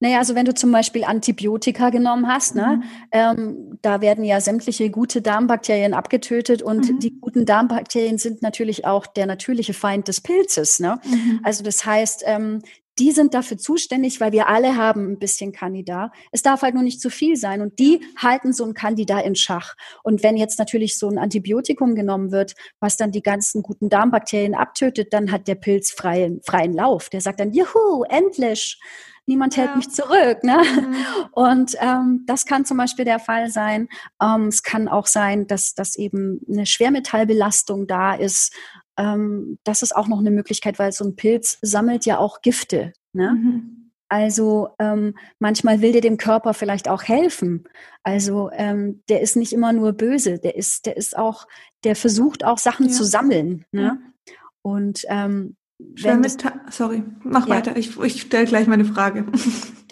[0.00, 2.80] Naja, also wenn du zum Beispiel Antibiotika genommen hast, ne, mhm.
[2.80, 6.98] ne, ähm, da werden ja sämtliche gute Darmbakterien abgetötet und mhm.
[6.98, 10.80] die guten Darmbakterien sind natürlich auch der natürliche Feind des Pilzes.
[10.80, 11.00] Ne?
[11.04, 11.40] Mhm.
[11.42, 12.60] Also das heißt, ähm,
[12.98, 16.12] die sind dafür zuständig, weil wir alle haben ein bisschen Candida.
[16.30, 19.34] Es darf halt nur nicht zu viel sein und die halten so ein Candida in
[19.34, 19.74] Schach.
[20.02, 24.54] Und wenn jetzt natürlich so ein Antibiotikum genommen wird, was dann die ganzen guten Darmbakterien
[24.54, 27.08] abtötet, dann hat der Pilz freien, freien Lauf.
[27.08, 28.78] Der sagt dann, juhu, endlich
[29.26, 30.42] niemand hält mich zurück.
[30.42, 30.56] Ne?
[30.56, 30.96] Mhm.
[31.32, 33.88] Und ähm, das kann zum Beispiel der Fall sein.
[34.22, 38.54] Ähm, es kann auch sein, dass, dass eben eine Schwermetallbelastung da ist.
[38.96, 42.92] Ähm, das ist auch noch eine Möglichkeit, weil so ein Pilz sammelt ja auch Gifte.
[43.12, 43.32] Ne?
[43.32, 43.90] Mhm.
[44.08, 47.64] Also ähm, manchmal will der dem Körper vielleicht auch helfen.
[48.02, 51.48] Also ähm, der ist nicht immer nur böse, der ist, der ist auch,
[51.82, 52.92] der versucht auch Sachen ja.
[52.92, 53.64] zu sammeln.
[53.72, 53.82] Ne?
[53.82, 54.34] Ja.
[54.62, 55.56] Und ähm,
[55.96, 57.56] Schwermetall, sorry, mach ja.
[57.56, 57.76] weiter.
[57.76, 59.26] Ich, ich stelle gleich meine Frage.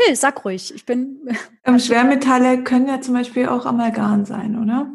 [0.08, 0.72] Nee, sag ruhig.
[0.74, 1.28] Ich bin.
[1.64, 4.90] Ähm, Schwermetalle können ja zum Beispiel auch Amalgam sein, oder?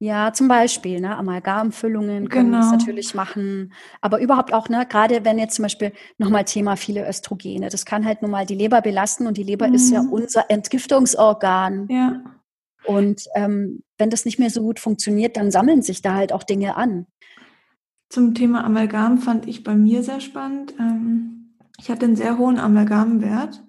[0.00, 2.58] Ja, zum Beispiel, ne, Amalgamfüllungen können genau.
[2.58, 3.72] das natürlich machen.
[4.00, 8.04] Aber überhaupt auch, ne, gerade wenn jetzt zum Beispiel nochmal Thema viele Östrogene, das kann
[8.04, 9.74] halt nun mal die Leber belasten und die Leber mhm.
[9.74, 10.12] ist ja mhm.
[10.12, 11.86] unser Entgiftungsorgan.
[11.88, 12.22] Ja.
[12.84, 16.42] Und ähm, wenn das nicht mehr so gut funktioniert, dann sammeln sich da halt auch
[16.42, 17.06] Dinge an.
[18.10, 20.74] Zum Thema Amalgam fand ich bei mir sehr spannend.
[20.78, 23.62] Ähm, ich hatte einen sehr hohen Amalgamwert.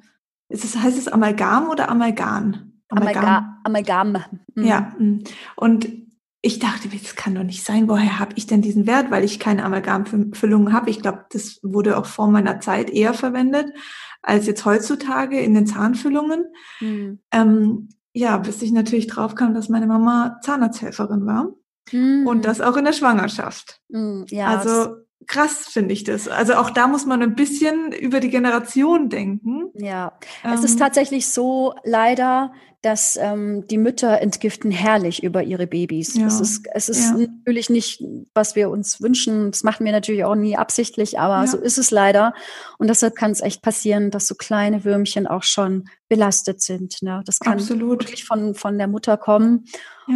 [0.50, 2.74] Ist es, heißt es Amalgam oder Amalgam?
[2.90, 3.58] Amalgam.
[3.64, 4.18] Amalgam.
[4.54, 4.64] Mhm.
[4.64, 4.94] Ja.
[5.00, 5.24] Mm.
[5.56, 6.05] Und
[6.46, 7.90] ich dachte, das kann doch nicht sein.
[7.90, 9.10] Woher habe ich denn diesen Wert?
[9.10, 10.92] Weil ich keine Amalgamfüllungen habe.
[10.92, 13.74] Ich glaube, das wurde auch vor meiner Zeit eher verwendet
[14.22, 16.46] als jetzt heutzutage in den Zahnfüllungen.
[16.82, 17.20] Mhm.
[17.32, 21.54] Ähm, ja, bis ich natürlich drauf kam, dass meine Mama Zahnarzthelferin war.
[21.92, 22.28] Mhm.
[22.28, 23.82] Und das auch in der Schwangerschaft.
[23.90, 26.28] Mhm, ja, also krass finde ich das.
[26.28, 29.72] Also auch da muss man ein bisschen über die Generation denken.
[29.74, 35.42] Ja, ähm, es ist ähm, tatsächlich so leider, dass ähm, die Mütter entgiften herrlich über
[35.42, 36.16] ihre Babys.
[36.16, 36.28] Ja.
[36.28, 37.18] Es ist, es ist ja.
[37.18, 38.04] natürlich nicht,
[38.36, 39.50] was wir uns wünschen.
[39.50, 41.48] Das machen wir natürlich auch nie absichtlich, aber ja.
[41.48, 42.34] so ist es leider.
[42.78, 47.02] Und deshalb kann es echt passieren, dass so kleine Würmchen auch schon belastet sind.
[47.02, 47.24] Ne?
[47.26, 48.02] Das kann Absolut.
[48.02, 49.66] wirklich von, von der Mutter kommen.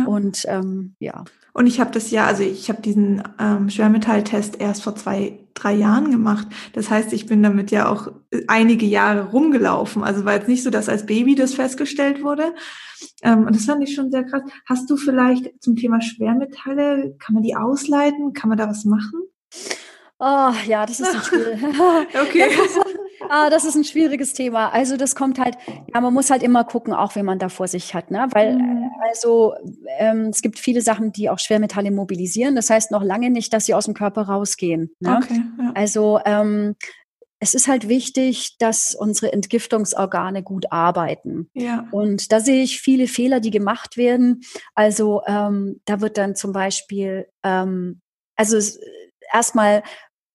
[0.05, 1.23] Und ähm, ja.
[1.53, 5.73] Und ich habe das ja, also ich habe diesen ähm, Schwermetalltest erst vor zwei, drei
[5.73, 6.47] Jahren gemacht.
[6.73, 8.11] Das heißt, ich bin damit ja auch
[8.47, 10.03] einige Jahre rumgelaufen.
[10.03, 12.53] Also war jetzt nicht so, dass als Baby das festgestellt wurde.
[13.23, 14.43] Ähm, und das fand ich schon sehr krass.
[14.65, 18.33] Hast du vielleicht zum Thema Schwermetalle, kann man die ausleiten?
[18.33, 19.21] Kann man da was machen?
[20.19, 21.57] Oh, ja, das ist ein Spiel.
[22.21, 22.49] okay.
[23.29, 24.69] Ah, das ist ein schwieriges Thema.
[24.69, 25.55] Also das kommt halt,
[25.93, 28.27] ja, man muss halt immer gucken, auch wenn man da vor sich hat, ne?
[28.31, 28.89] Weil mhm.
[29.07, 29.53] also
[29.99, 32.55] ähm, es gibt viele Sachen, die auch Schwermetalle mobilisieren.
[32.55, 34.91] Das heißt noch lange nicht, dass sie aus dem Körper rausgehen.
[34.99, 35.19] Ne?
[35.23, 35.71] Okay, ja.
[35.75, 36.75] Also ähm,
[37.39, 41.49] es ist halt wichtig, dass unsere Entgiftungsorgane gut arbeiten.
[41.53, 41.87] Ja.
[41.91, 44.41] Und da sehe ich viele Fehler, die gemacht werden.
[44.75, 48.01] Also ähm, da wird dann zum Beispiel, ähm,
[48.35, 48.57] also
[49.31, 49.83] erstmal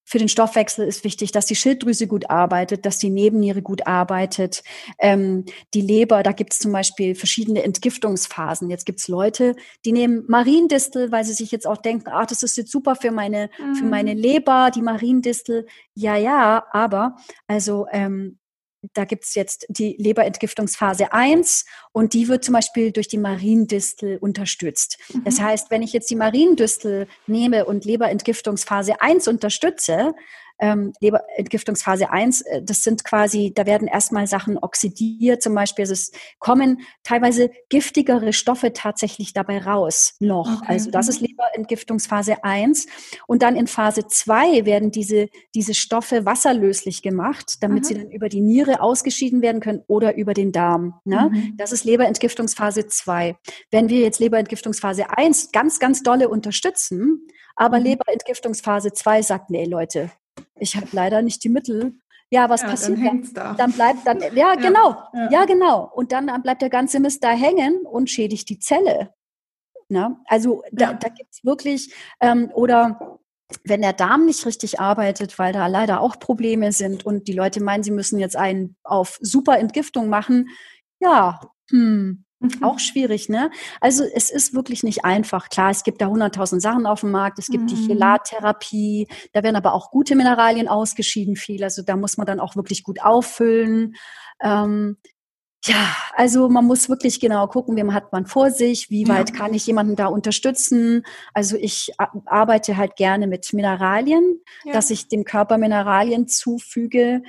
[0.04, 4.62] für den Stoffwechsel ist wichtig, dass die Schilddrüse gut arbeitet, dass die Nebenniere gut arbeitet.
[4.98, 8.70] Ähm, die Leber, da gibt es zum Beispiel verschiedene Entgiftungsphasen.
[8.70, 12.42] Jetzt gibt es Leute, die nehmen Mariendistel, weil sie sich jetzt auch denken, ach, das
[12.42, 13.74] ist jetzt super für meine, mhm.
[13.76, 15.66] für meine Leber, die Mariendistel.
[15.94, 18.38] Ja, ja, aber also ähm,
[18.92, 24.98] da gibt's jetzt die Leberentgiftungsphase 1 und die wird zum Beispiel durch die Mariendistel unterstützt.
[25.12, 25.24] Mhm.
[25.24, 30.14] Das heißt, wenn ich jetzt die Mariendistel nehme und Leberentgiftungsphase 1 unterstütze,
[30.58, 35.94] ähm, Leberentgiftungsphase 1, äh, das sind quasi, da werden erstmal Sachen oxidiert, zum Beispiel, also
[35.94, 40.62] es kommen teilweise giftigere Stoffe tatsächlich dabei raus noch.
[40.62, 40.72] Okay.
[40.72, 41.28] Also das ist mhm.
[41.28, 42.86] Leberentgiftungsphase 1.
[43.26, 47.88] Und dann in Phase 2 werden diese, diese Stoffe wasserlöslich gemacht, damit mhm.
[47.88, 51.00] sie dann über die Niere ausgeschieden werden können oder über den Darm.
[51.04, 51.30] Ne?
[51.32, 51.56] Mhm.
[51.56, 53.36] Das ist Leberentgiftungsphase 2.
[53.70, 57.84] Wenn wir jetzt Leberentgiftungsphase 1 ganz, ganz dolle unterstützen, aber mhm.
[57.84, 60.10] Leberentgiftungsphase 2 sagt, nee, Leute,
[60.58, 61.94] ich habe leider nicht die Mittel.
[62.30, 63.22] Ja, was ja, passiert dann?
[63.34, 65.30] Dann, dann bleibt dann, ja, genau, ja.
[65.30, 65.44] ja.
[65.44, 65.90] genau.
[65.94, 69.14] Und dann, dann bleibt der ganze Mist da hängen und schädigt die Zelle.
[69.88, 70.20] Na?
[70.26, 70.94] Also da, ja.
[70.94, 73.20] da gibt es wirklich, ähm, oder
[73.62, 77.62] wenn der Darm nicht richtig arbeitet, weil da leider auch Probleme sind und die Leute
[77.62, 80.48] meinen, sie müssen jetzt einen auf super Entgiftung machen,
[81.00, 82.23] ja, hm.
[82.62, 83.50] Auch schwierig, ne?
[83.80, 85.48] Also es ist wirklich nicht einfach.
[85.48, 87.38] Klar, es gibt da hunderttausend Sachen auf dem Markt.
[87.38, 87.68] Es gibt mhm.
[87.68, 89.08] die Chelattherapie.
[89.32, 91.64] Da werden aber auch gute Mineralien ausgeschieden, viel.
[91.64, 93.94] Also da muss man dann auch wirklich gut auffüllen.
[94.42, 94.96] Ähm,
[95.66, 99.36] ja, also man muss wirklich genau gucken, wem hat man vor sich, wie weit ja.
[99.36, 101.04] kann ich jemanden da unterstützen.
[101.32, 101.92] Also ich
[102.26, 104.74] arbeite halt gerne mit Mineralien, ja.
[104.74, 107.22] dass ich dem Körper Mineralien zufüge.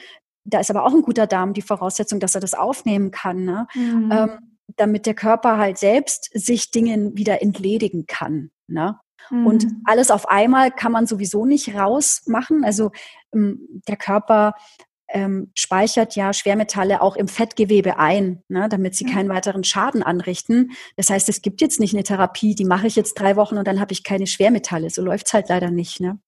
[0.44, 3.46] Da ist aber auch ein guter Darm die Voraussetzung, dass er das aufnehmen kann.
[3.46, 3.68] Ne?
[3.74, 4.12] Mhm.
[4.12, 4.45] Ähm,
[4.78, 8.52] damit der Körper halt selbst sich Dingen wieder entledigen kann.
[8.68, 9.00] Ne?
[9.30, 9.48] Mhm.
[9.48, 12.64] Und alles auf einmal kann man sowieso nicht rausmachen.
[12.64, 12.92] Also
[13.34, 14.54] ähm, der Körper
[15.08, 20.72] ähm, speichert ja Schwermetalle auch im Fettgewebe ein, ne, damit sie keinen weiteren Schaden anrichten.
[20.98, 23.68] Das heißt, es gibt jetzt nicht eine Therapie, die mache ich jetzt drei Wochen und
[23.68, 24.90] dann habe ich keine Schwermetalle.
[24.90, 26.00] So läuft's halt leider nicht.
[26.00, 26.20] Ne?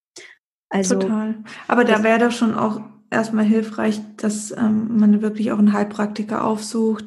[0.70, 1.36] Also, Total.
[1.68, 6.44] Aber da wäre doch schon auch erstmal hilfreich, dass ähm, man wirklich auch einen Heilpraktiker
[6.44, 7.06] aufsucht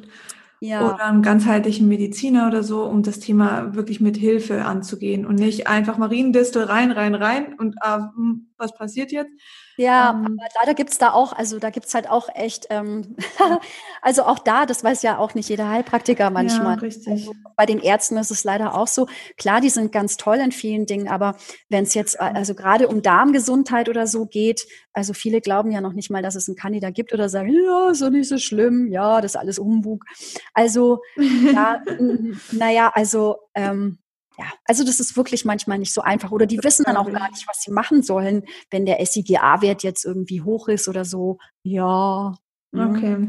[0.61, 0.85] ja.
[0.87, 5.67] oder einen ganzheitlichen Mediziner oder so, um das Thema wirklich mit Hilfe anzugehen und nicht
[5.67, 9.33] einfach Mariendistel rein, rein, rein und ah, hm, was passiert jetzt?
[9.77, 13.15] Ja, ähm, aber leider gibt's da auch, also da gibt's halt auch echt, ähm,
[14.01, 16.75] also auch da, das weiß ja auch nicht jeder Heilpraktiker manchmal.
[16.75, 17.07] Ja, richtig.
[17.07, 19.07] Also bei den Ärzten ist es leider auch so.
[19.37, 21.35] Klar, die sind ganz toll in vielen Dingen, aber
[21.69, 25.93] wenn es jetzt also gerade um Darmgesundheit oder so geht, also viele glauben ja noch
[25.93, 28.87] nicht mal, dass es einen Kandidat gibt oder sagen, ja, ist doch nicht so schlimm,
[28.87, 30.05] ja, das ist alles Umbug.
[30.53, 31.81] Also, ja,
[32.51, 33.99] naja, also ähm,
[34.37, 36.31] ja, also das ist wirklich manchmal nicht so einfach.
[36.31, 40.05] Oder die wissen dann auch gar nicht, was sie machen sollen, wenn der SIGA-Wert jetzt
[40.05, 41.37] irgendwie hoch ist oder so.
[41.63, 42.33] Ja.
[42.71, 42.89] Ne?
[42.89, 43.27] Okay.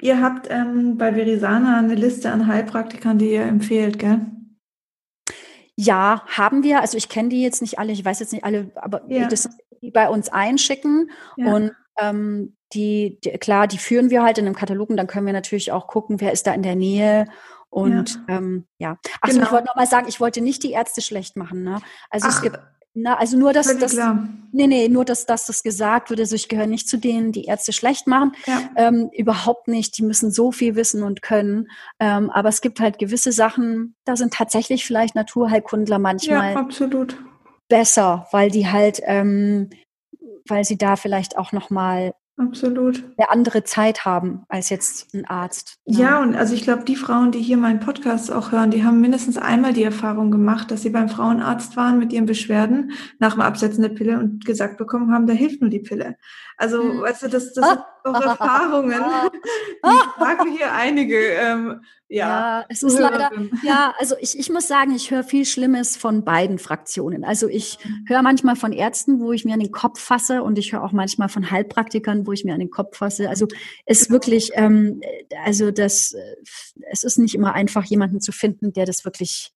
[0.00, 4.20] Ihr habt ähm, bei Verisana eine Liste an Heilpraktikern, die ihr empfehlt, gell?
[5.74, 6.80] Ja, haben wir.
[6.80, 9.26] Also ich kenne die jetzt nicht alle, ich weiß jetzt nicht alle, aber ja.
[9.28, 11.10] das sind die bei uns einschicken.
[11.36, 11.54] Ja.
[11.54, 15.26] Und ähm, die, die, klar, die führen wir halt in einem Katalog und dann können
[15.26, 17.26] wir natürlich auch gucken, wer ist da in der Nähe
[17.70, 18.98] Und ja, ähm, ja.
[19.20, 19.44] Ach genau.
[19.44, 21.62] ich wollte noch mal sagen, ich wollte nicht die Ärzte schlecht machen.
[21.62, 21.80] Ne?
[22.10, 22.58] Also Ach, es gibt
[22.98, 23.94] na, also nur, dass das,
[24.52, 26.18] nee, nee, nur, dass, dass das gesagt wird.
[26.18, 28.32] Also ich gehöre nicht zu denen, die Ärzte schlecht machen.
[28.46, 28.70] Ja.
[28.74, 29.98] Ähm, überhaupt nicht.
[29.98, 31.68] Die müssen so viel wissen und können.
[32.00, 37.22] Ähm, aber es gibt halt gewisse Sachen, da sind tatsächlich vielleicht Naturheilkundler manchmal ja, absolut.
[37.68, 39.68] besser, weil die halt, ähm,
[40.48, 43.02] weil sie da vielleicht auch noch mal Absolut.
[43.16, 45.78] Eine andere Zeit haben als jetzt ein Arzt.
[45.86, 46.02] Ja, ne?
[46.02, 49.00] ja und also ich glaube, die Frauen, die hier meinen Podcast auch hören, die haben
[49.00, 53.40] mindestens einmal die Erfahrung gemacht, dass sie beim Frauenarzt waren mit ihren Beschwerden nach dem
[53.40, 56.16] Absetzen der Pille und gesagt bekommen haben, da hilft nur die Pille.
[56.56, 57.02] Also, hm.
[57.02, 59.02] weißt du, das, das sind auch Erfahrungen.
[59.84, 61.18] ich frage hier einige.
[61.18, 63.32] Ähm, ja, ja, es ist leider,
[63.64, 67.24] ja, also ich, ich muss sagen, ich höre viel Schlimmes von beiden Fraktionen.
[67.24, 70.72] Also ich höre manchmal von Ärzten, wo ich mir an den Kopf fasse und ich
[70.72, 73.28] höre auch manchmal von Heilpraktikern, wo ich mir an den Kopf fasse.
[73.28, 73.48] Also
[73.86, 75.00] es ist wirklich, ähm,
[75.44, 76.14] also das,
[76.90, 79.52] es ist nicht immer einfach, jemanden zu finden, der das wirklich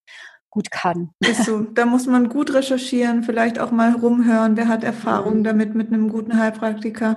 [0.51, 1.11] gut kann.
[1.21, 1.61] Ist so.
[1.61, 5.45] Da muss man gut recherchieren, vielleicht auch mal rumhören, wer hat Erfahrung mhm.
[5.45, 7.17] damit mit einem guten Heilpraktiker.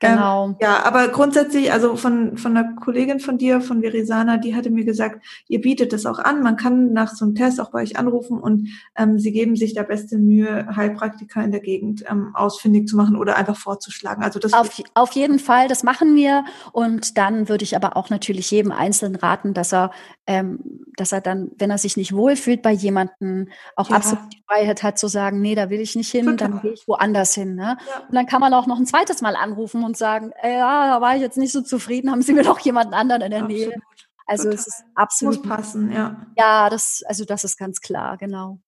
[0.00, 0.46] Genau.
[0.46, 4.70] Ähm, ja, aber grundsätzlich, also von, von einer Kollegin von dir, von Verisana, die hatte
[4.70, 6.42] mir gesagt, ihr bietet das auch an.
[6.42, 9.74] Man kann nach so einem Test auch bei euch anrufen und ähm, sie geben sich
[9.74, 14.22] da beste Mühe, Heilpraktiker in der Gegend ähm, ausfindig zu machen oder einfach vorzuschlagen.
[14.22, 16.44] Also das auf, auf jeden Fall, das machen wir.
[16.72, 19.90] Und dann würde ich aber auch natürlich jedem Einzelnen raten, dass er,
[20.26, 20.60] ähm,
[20.96, 23.96] dass er dann, wenn er sich nicht wohlfühlt bei jemandem, auch ja.
[23.96, 26.36] absolut die Freiheit hat zu sagen, nee, da will ich nicht hin, Total.
[26.48, 27.54] dann gehe ich woanders hin.
[27.54, 27.76] Ne?
[27.86, 28.06] Ja.
[28.08, 31.00] Und dann kann man auch noch ein zweites Mal anrufen und sagen, äh, ja, da
[31.00, 33.68] war ich jetzt nicht so zufrieden, haben Sie mir doch jemanden anderen in der absolut.
[33.68, 33.80] Nähe.
[34.26, 34.58] Also Total.
[34.58, 35.36] es ist absolut.
[35.36, 36.26] Muss passen, ja.
[36.38, 38.60] Ja, das, also das ist ganz klar, genau.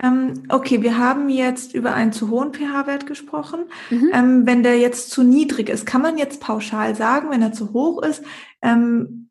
[0.00, 3.64] Ähm, okay, wir haben jetzt über einen zu hohen pH-Wert gesprochen.
[3.90, 4.10] Mhm.
[4.12, 7.72] Ähm, wenn der jetzt zu niedrig ist, kann man jetzt pauschal sagen, wenn er zu
[7.72, 8.22] hoch ist,
[8.62, 9.28] ähm,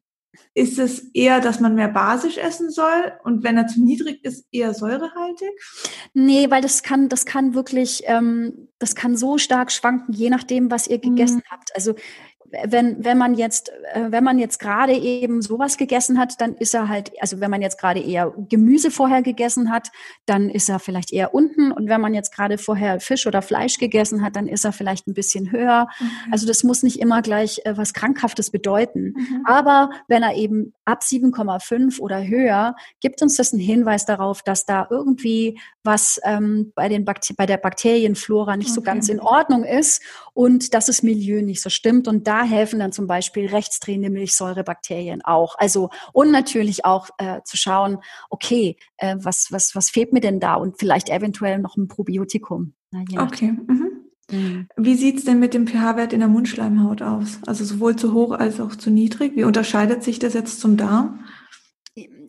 [0.54, 4.46] ist es eher, dass man mehr basisch essen soll und wenn er zu niedrig ist,
[4.52, 5.52] eher säurehaltig?
[6.14, 10.72] Nee, weil das kann, das kann wirklich, ähm, das kann so stark schwanken, je nachdem,
[10.72, 11.52] was ihr gegessen mhm.
[11.52, 11.76] habt.
[11.76, 11.96] Also
[12.66, 16.74] wenn, wenn man jetzt, äh, wenn man jetzt gerade eben sowas gegessen hat, dann ist
[16.74, 19.90] er halt, also wenn man jetzt gerade eher Gemüse vorher gegessen hat,
[20.26, 21.72] dann ist er vielleicht eher unten.
[21.72, 25.08] Und wenn man jetzt gerade vorher Fisch oder Fleisch gegessen hat, dann ist er vielleicht
[25.08, 25.88] ein bisschen höher.
[26.00, 26.12] Mhm.
[26.32, 29.14] Also das muss nicht immer gleich äh, was Krankhaftes bedeuten.
[29.16, 29.46] Mhm.
[29.46, 34.66] Aber wenn er eben ab 7,5 oder höher, gibt uns das einen Hinweis darauf, dass
[34.66, 38.76] da irgendwie was ähm, bei, den Bakter bei der Bakterienflora nicht okay.
[38.76, 40.02] so ganz in Ordnung ist
[40.34, 42.08] und dass das Milieu nicht so stimmt.
[42.08, 45.56] Und da helfen dann zum Beispiel rechtsdrehende Milchsäurebakterien auch.
[45.58, 50.40] Also und natürlich auch äh, zu schauen, okay, äh, was, was, was fehlt mir denn
[50.40, 52.74] da und vielleicht eventuell noch ein Probiotikum.
[52.92, 53.52] Na, okay.
[53.52, 53.92] Mhm.
[54.32, 54.68] Mhm.
[54.78, 57.40] Wie sieht's denn mit dem pH-Wert in der Mundschleimhaut aus?
[57.46, 59.36] Also sowohl zu hoch als auch zu niedrig.
[59.36, 61.26] Wie unterscheidet sich das jetzt zum Darm?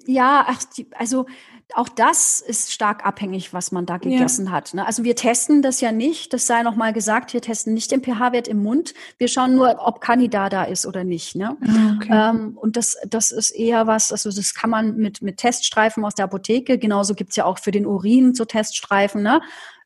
[0.06, 1.26] Ja, ach, die, also
[1.74, 4.52] auch das ist stark abhängig, was man da gegessen ja.
[4.52, 4.74] hat.
[4.74, 4.86] Ne?
[4.86, 8.02] Also wir testen das ja nicht, das sei noch mal gesagt, wir testen nicht den
[8.02, 8.94] pH-Wert im Mund.
[9.18, 11.36] Wir schauen nur, ob Candida da ist oder nicht.
[11.36, 11.56] Ne?
[11.60, 12.30] Ah, okay.
[12.30, 16.14] Ähm, und das, das ist eher was, also das kann man mit, mit Teststreifen aus
[16.14, 19.22] der Apotheke, genauso gibt's ja auch für den Urin so Teststreifen.
[19.22, 19.40] Ne?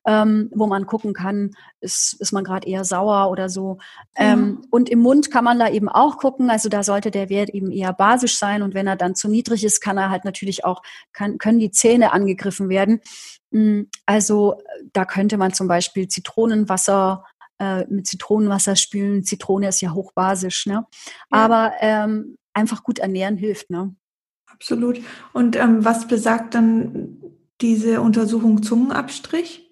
[0.07, 1.51] Ähm, wo man gucken kann,
[1.81, 3.79] ist, ist man gerade eher sauer oder so.
[4.15, 7.51] Ähm, und im Mund kann man da eben auch gucken, also da sollte der Wert
[7.51, 10.65] eben eher basisch sein und wenn er dann zu niedrig ist, kann er halt natürlich
[10.65, 10.83] auch,
[11.13, 13.01] kann, können die Zähne angegriffen werden.
[13.53, 14.61] Hm, also
[14.93, 17.25] da könnte man zum Beispiel Zitronenwasser
[17.59, 19.25] äh, mit Zitronenwasser spülen.
[19.25, 20.87] Zitrone ist ja hochbasisch, ne?
[21.05, 21.15] Ja.
[21.31, 23.95] Aber ähm, einfach gut ernähren hilft, ne?
[24.47, 25.01] Absolut.
[25.33, 27.19] Und ähm, was besagt dann
[27.61, 29.66] diese Untersuchung Zungenabstrich?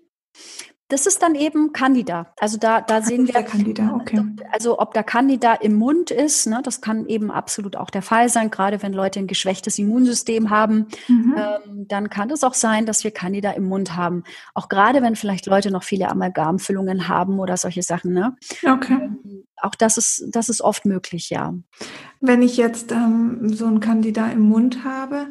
[0.88, 2.34] Das ist dann eben Candida.
[2.38, 4.22] Also da, da sehen wir, Candida, okay.
[4.52, 8.28] also ob da Candida im Mund ist, ne, das kann eben absolut auch der Fall
[8.28, 11.34] sein, gerade wenn Leute ein geschwächtes Immunsystem haben, mhm.
[11.38, 14.24] ähm, dann kann es auch sein, dass wir Candida im Mund haben.
[14.52, 18.12] Auch gerade wenn vielleicht Leute noch viele Amalgamfüllungen haben oder solche Sachen.
[18.12, 18.36] Ne?
[18.62, 18.98] Okay.
[19.00, 21.54] Ähm, auch das ist, das ist oft möglich, ja.
[22.20, 25.28] Wenn ich jetzt ähm, so ein Candida im Mund habe,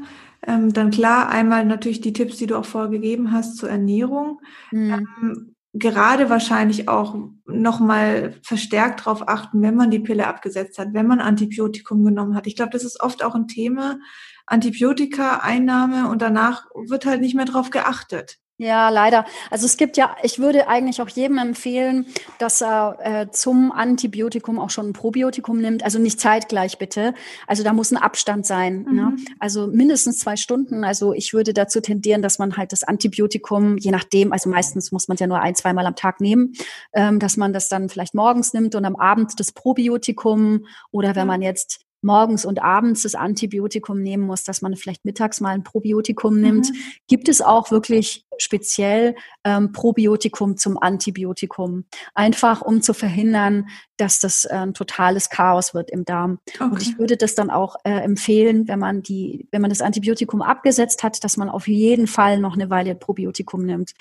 [0.47, 4.41] ähm, dann klar, einmal natürlich die Tipps, die du auch vorgegeben hast zur Ernährung.
[4.71, 5.07] Mhm.
[5.21, 7.15] Ähm, gerade wahrscheinlich auch
[7.45, 12.45] nochmal verstärkt darauf achten, wenn man die Pille abgesetzt hat, wenn man Antibiotikum genommen hat.
[12.47, 13.99] Ich glaube, das ist oft auch ein Thema,
[14.45, 18.37] Antibiotika-Einnahme und danach wird halt nicht mehr drauf geachtet.
[18.59, 19.25] Ja, leider.
[19.49, 22.05] Also es gibt ja, ich würde eigentlich auch jedem empfehlen,
[22.37, 25.83] dass er äh, zum Antibiotikum auch schon ein Probiotikum nimmt.
[25.83, 27.15] Also nicht zeitgleich bitte.
[27.47, 28.83] Also da muss ein Abstand sein.
[28.83, 28.89] Ne?
[28.89, 28.95] Mhm.
[28.95, 29.15] Ne?
[29.39, 30.83] Also mindestens zwei Stunden.
[30.83, 35.07] Also ich würde dazu tendieren, dass man halt das Antibiotikum, je nachdem, also meistens muss
[35.07, 36.53] man es ja nur ein, zweimal am Tag nehmen,
[36.93, 41.25] ähm, dass man das dann vielleicht morgens nimmt und am Abend das Probiotikum oder wenn
[41.25, 45.63] man jetzt morgens und abends das Antibiotikum nehmen muss, dass man vielleicht mittags mal ein
[45.63, 46.69] Probiotikum nimmt.
[46.69, 46.75] Mhm.
[47.07, 51.85] Gibt es auch wirklich speziell ähm, Probiotikum zum Antibiotikum?
[52.13, 56.39] Einfach um zu verhindern, dass das äh, ein totales Chaos wird im Darm.
[56.55, 56.63] Okay.
[56.63, 60.41] Und ich würde das dann auch äh, empfehlen, wenn man die, wenn man das Antibiotikum
[60.41, 63.93] abgesetzt hat, dass man auf jeden Fall noch eine Weile Probiotikum nimmt.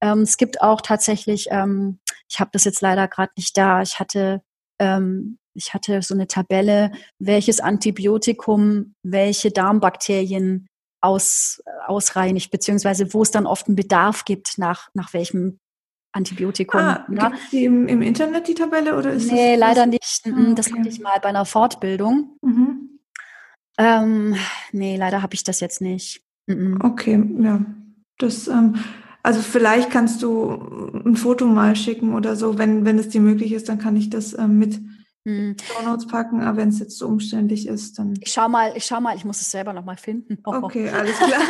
[0.00, 1.98] Ähm, es gibt auch tatsächlich, ähm,
[2.28, 4.42] ich habe das jetzt leider gerade nicht da, ich hatte
[4.78, 10.68] ähm, ich hatte so eine Tabelle, welches Antibiotikum welche Darmbakterien
[11.00, 15.58] aus, ausreinigt, beziehungsweise wo es dann oft einen Bedarf gibt nach, nach welchem
[16.12, 16.80] Antibiotikum.
[16.80, 17.06] Ah.
[17.08, 20.22] Gibt die im, im, Internet die Tabelle oder ist Nee, das, leider nicht.
[20.24, 20.54] Ah, okay.
[20.54, 22.36] Das hatte ich mal bei einer Fortbildung.
[22.42, 23.00] Mhm.
[23.78, 24.36] Ähm,
[24.72, 26.22] nee, leider habe ich das jetzt nicht.
[26.46, 26.78] Mhm.
[26.82, 27.60] Okay, ja.
[28.16, 28.76] Das, ähm,
[29.22, 33.52] also vielleicht kannst du ein Foto mal schicken oder so, wenn, wenn es dir möglich
[33.52, 34.80] ist, dann kann ich das ähm, mit
[35.28, 35.56] hm.
[35.84, 38.14] Notes packen, aber wenn es jetzt so umständlich ist, dann.
[38.20, 40.38] Ich schau mal, ich schau mal, ich muss es selber nochmal finden.
[40.46, 40.54] Oh.
[40.68, 41.40] Okay, alles klar.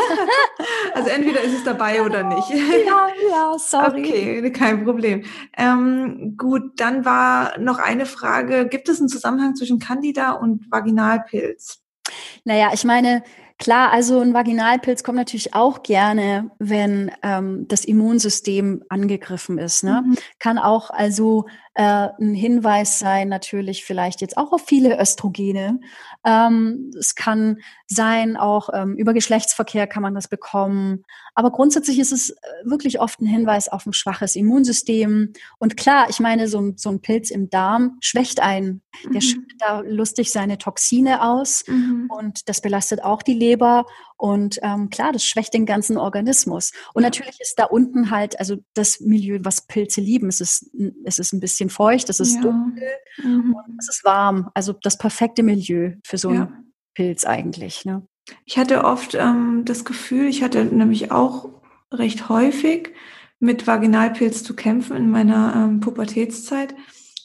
[0.95, 2.51] also entweder ist es dabei oder nicht.
[2.51, 4.05] ja, ja, sorry.
[4.05, 5.25] Okay, kein Problem.
[5.57, 8.69] Ähm, gut, dann war noch eine Frage.
[8.69, 11.81] Gibt es einen Zusammenhang zwischen Candida und Vaginalpilz?
[12.45, 13.23] Naja, ich meine,
[13.59, 19.83] Klar, also ein Vaginalpilz kommt natürlich auch gerne, wenn ähm, das Immunsystem angegriffen ist.
[19.83, 20.05] Ne?
[20.07, 20.17] Mhm.
[20.39, 21.47] Kann auch also
[21.79, 25.79] äh, ein Hinweis sein, natürlich vielleicht jetzt auch auf viele Östrogene.
[26.25, 31.05] Ähm, es kann sein, auch ähm, über Geschlechtsverkehr kann man das bekommen.
[31.37, 35.33] Aber grundsätzlich ist es äh, wirklich oft ein Hinweis auf ein schwaches Immunsystem.
[35.59, 38.83] Und klar, ich meine, so ein, so ein Pilz im Darm schwächt einen.
[39.05, 39.13] Mhm.
[39.13, 42.11] Der schüttet da lustig seine Toxine aus mhm.
[42.11, 43.87] und das belastet auch die Leber.
[44.19, 46.73] Und ähm, klar, das schwächt den ganzen Organismus.
[46.93, 50.71] Und natürlich ist da unten halt, also das Milieu, was Pilze lieben, es ist,
[51.05, 52.43] es ist ein bisschen feucht, es ist ja.
[52.43, 52.89] dunkel
[53.23, 53.55] mhm.
[53.55, 54.51] und es ist warm.
[54.55, 56.43] Also das perfekte Milieu für so ja.
[56.43, 57.85] einen Pilz eigentlich.
[57.85, 58.07] Ne?
[58.45, 61.49] Ich hatte oft ähm, das Gefühl, ich hatte nämlich auch
[61.93, 62.93] recht häufig
[63.39, 66.75] mit Vaginalpilz zu kämpfen in meiner ähm, Pubertätszeit.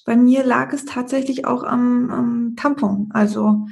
[0.05, 3.09] Bei mir lag es tatsächlich auch am, am Tampon.
[3.13, 3.65] Also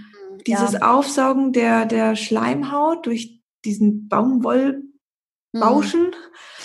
[0.47, 0.93] dieses ja.
[0.93, 6.11] Aufsaugen der, der Schleimhaut durch diesen Baumwollbauschen, mhm.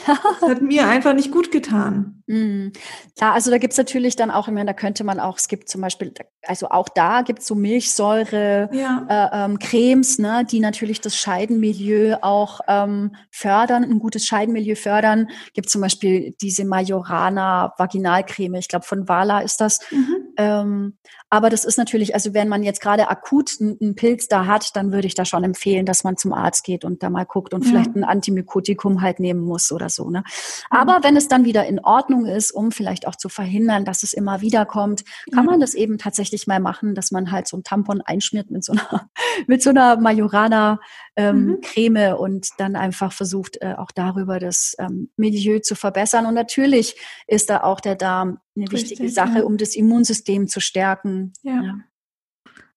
[0.07, 2.23] das hat mir einfach nicht gut getan.
[2.27, 2.73] Mhm.
[3.17, 5.69] Klar, also da gibt's natürlich dann auch, ich meine, da könnte man auch, es gibt
[5.69, 6.13] zum Beispiel,
[6.43, 9.07] also auch da gibt's so Milchsäure, ja.
[9.09, 15.29] äh, ähm, Cremes, ne, die natürlich das Scheidenmilieu auch ähm, fördern, ein gutes Scheidenmilieu fördern.
[15.55, 19.81] Gibt zum Beispiel diese Majorana Vaginalcreme, ich glaube von Vala ist das.
[19.91, 20.26] Mhm.
[20.37, 20.99] Ähm,
[21.31, 24.93] aber das ist natürlich, also wenn man jetzt gerade akut einen Pilz da hat, dann
[24.93, 27.65] würde ich da schon empfehlen, dass man zum Arzt geht und da mal guckt und
[27.65, 27.71] ja.
[27.71, 30.11] vielleicht ein Antimykotikum halt nehmen muss oder so.
[30.11, 30.23] Ne?
[30.71, 34.13] Aber wenn es dann wieder in Ordnung ist, um vielleicht auch zu verhindern, dass es
[34.13, 35.53] immer wieder kommt, kann mhm.
[35.53, 38.73] man das eben tatsächlich mal machen, dass man halt so ein Tampon einschmiert mit so
[38.73, 39.09] einer,
[39.47, 40.81] mit so einer Majorana
[41.17, 41.61] ähm, mhm.
[41.63, 46.27] Creme und dann einfach versucht, äh, auch darüber das ähm, Milieu zu verbessern.
[46.27, 49.45] Und natürlich ist da auch der Darm eine Richtig, wichtige Sache, ja.
[49.45, 51.33] um das Immunsystem zu stärken.
[51.43, 51.79] Ja, ja.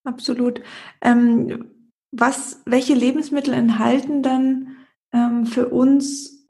[0.03, 0.61] absolut.
[1.01, 1.71] Ähm,
[2.11, 4.77] was, welche Lebensmittel enthalten dann
[5.13, 6.45] ähm, für uns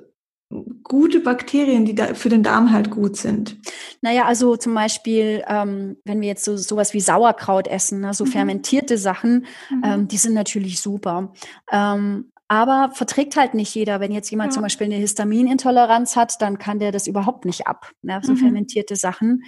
[0.83, 3.57] gute Bakterien, die da für den Darm halt gut sind?
[4.01, 8.25] Naja, also zum Beispiel, ähm, wenn wir jetzt so sowas wie Sauerkraut essen, ne, so
[8.25, 8.29] mhm.
[8.29, 9.81] fermentierte Sachen, mhm.
[9.83, 11.33] ähm, die sind natürlich super.
[11.71, 14.01] Ähm, aber verträgt halt nicht jeder.
[14.01, 14.55] Wenn jetzt jemand ja.
[14.55, 18.37] zum Beispiel eine Histaminintoleranz hat, dann kann der das überhaupt nicht ab, ne, so mhm.
[18.37, 19.43] fermentierte Sachen.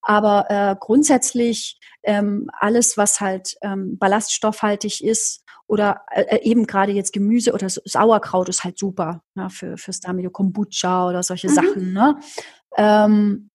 [0.00, 6.92] Aber äh, grundsätzlich ähm, alles, was halt ähm, ballaststoffhaltig ist, oder äh, äh, eben gerade
[6.92, 11.52] jetzt Gemüse oder Sauerkraut ist halt super ne, für, fürs Darmio Kombucha oder solche mhm.
[11.54, 11.92] Sachen.
[11.92, 12.18] Ne?
[12.76, 13.50] Ähm,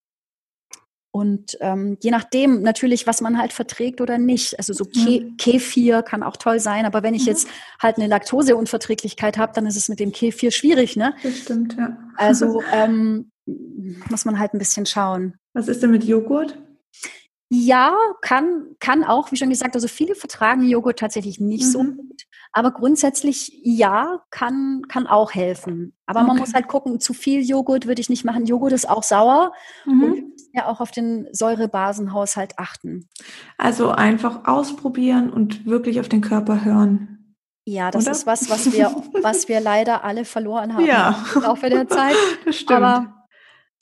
[1.12, 4.58] und ähm, je nachdem natürlich, was man halt verträgt oder nicht.
[4.58, 5.38] Also so Ke mhm.
[5.38, 7.28] Kefir kann auch toll sein, aber wenn ich mhm.
[7.28, 7.48] jetzt
[7.82, 11.14] halt eine Laktoseunverträglichkeit habe, dann ist es mit dem Kefir schwierig, ne?
[11.22, 11.98] Das stimmt, ja.
[12.16, 13.30] Also ähm,
[14.10, 15.36] muss man halt ein bisschen schauen.
[15.54, 16.58] Was ist denn mit Joghurt?
[17.54, 21.70] Ja, kann, kann auch, wie schon gesagt, also viele vertragen Joghurt tatsächlich nicht mhm.
[21.70, 22.24] so gut.
[22.54, 25.94] Aber grundsätzlich ja, kann, kann auch helfen.
[26.06, 26.28] Aber okay.
[26.28, 28.46] man muss halt gucken, zu viel Joghurt würde ich nicht machen.
[28.46, 29.54] Joghurt ist auch sauer
[29.86, 30.04] mhm.
[30.04, 33.10] und ja auch auf den Säurebasenhaushalt achten.
[33.58, 37.36] Also einfach ausprobieren und wirklich auf den Körper hören.
[37.66, 38.12] Ja, das Oder?
[38.12, 41.24] ist was, was wir, was wir leider alle verloren haben ja.
[41.36, 42.16] im Laufe der Zeit.
[42.46, 42.72] Das stimmt.
[42.72, 43.28] Aber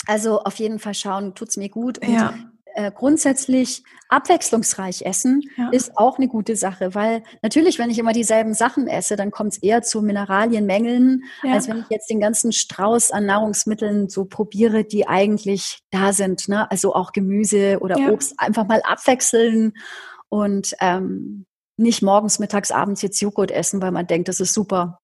[0.06, 1.98] also auf jeden Fall schauen, tut's mir gut.
[2.00, 2.34] Und ja
[2.76, 5.70] äh, grundsätzlich abwechslungsreich essen ja.
[5.70, 9.54] ist auch eine gute Sache, weil natürlich, wenn ich immer dieselben Sachen esse, dann kommt
[9.54, 11.54] es eher zu Mineralienmängeln, ja.
[11.54, 16.50] als wenn ich jetzt den ganzen Strauß an Nahrungsmitteln so probiere, die eigentlich da sind.
[16.50, 16.70] Ne?
[16.72, 18.10] Also auch Gemüse oder ja.
[18.10, 19.74] Obst einfach mal abwechseln
[20.28, 21.46] und ähm,
[21.78, 25.00] nicht morgens, mittags, abends jetzt Joghurt essen, weil man denkt, das ist super.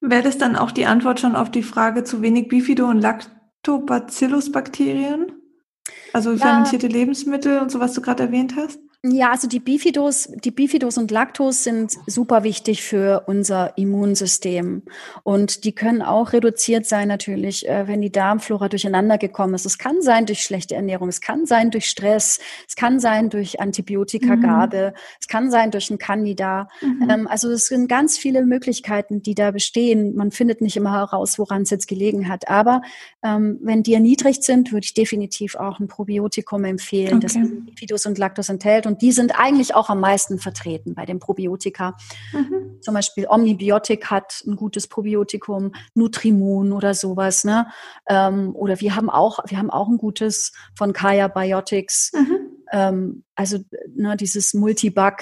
[0.00, 5.43] Wäre das dann auch die Antwort schon auf die Frage zu wenig Bifido- und Lactobacillus-Bakterien?
[6.14, 6.92] Also fermentierte ja.
[6.92, 8.78] Lebensmittel und so, was du gerade erwähnt hast?
[9.06, 14.80] Ja, also die Bifidos, die Bifidos und Lactos sind super wichtig für unser Immunsystem.
[15.24, 19.66] Und die können auch reduziert sein natürlich, äh, wenn die Darmflora durcheinander gekommen ist.
[19.66, 23.60] Es kann sein durch schlechte Ernährung, es kann sein durch Stress, es kann sein durch
[23.60, 25.00] Antibiotikagabe, mhm.
[25.20, 26.70] es kann sein durch ein Candida.
[26.80, 27.10] Mhm.
[27.10, 30.14] Ähm, also es sind ganz viele Möglichkeiten, die da bestehen.
[30.14, 32.48] Man findet nicht immer heraus, woran es jetzt gelegen hat.
[32.48, 32.80] Aber
[33.22, 37.20] ähm, wenn die erniedrigt sind, würde ich definitiv auch ein Probiotikum empfehlen, okay.
[37.20, 37.34] das
[37.66, 38.86] Bifidos und Lactos enthält.
[38.86, 41.96] Und und die sind eigentlich auch am meisten vertreten bei den Probiotika.
[42.32, 42.78] Mhm.
[42.80, 47.42] Zum Beispiel Omnibiotik hat ein gutes Probiotikum, Nutrimun oder sowas.
[47.42, 47.66] Ne?
[48.08, 52.12] Ähm, oder wir haben auch, wir haben auch ein gutes von Kaya Biotics.
[52.14, 52.38] Mhm.
[52.70, 53.58] Ähm, also
[53.96, 55.16] ne, dieses Multibug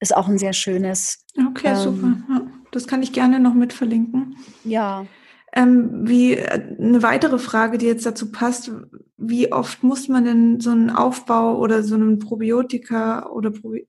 [0.00, 1.24] ist auch ein sehr schönes.
[1.48, 2.16] Okay, ähm, super.
[2.28, 2.40] Ja,
[2.72, 4.36] das kann ich gerne noch mit verlinken.
[4.64, 5.06] Ja.
[5.54, 8.70] Ähm, wie äh, eine weitere Frage, die jetzt dazu passt,
[9.16, 13.86] wie oft muss man denn so einen Aufbau oder so einen Probiotika oder Probi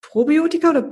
[0.00, 0.88] Probiotika oder